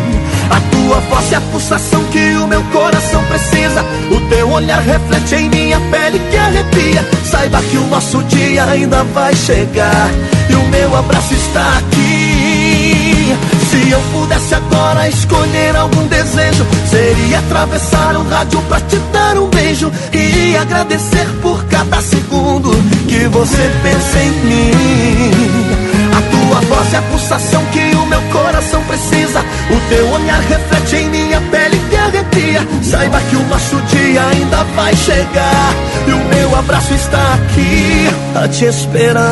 [0.90, 3.84] Tua voz é a pulsação que o meu coração precisa.
[4.10, 7.08] O teu olhar reflete em minha pele que arrepia.
[7.24, 10.10] Saiba que o nosso dia ainda vai chegar
[10.48, 13.36] e o meu abraço está aqui.
[13.70, 19.48] Se eu pudesse agora escolher algum desejo, seria atravessar o rádio pra te dar um
[19.48, 22.72] beijo e agradecer por cada segundo
[23.06, 25.89] que você pensa em mim.
[26.30, 29.40] Tua voz é a pulsação que o meu coração precisa.
[29.70, 32.66] O teu olhar reflete em minha pele que arrepia.
[32.82, 35.74] Saiba que o nosso dia ainda vai chegar.
[36.06, 39.24] E o meu abraço está aqui a te esperar.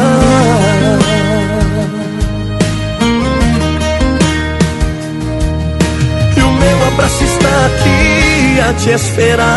[6.36, 9.48] E o meu abraço está aqui a te esperar.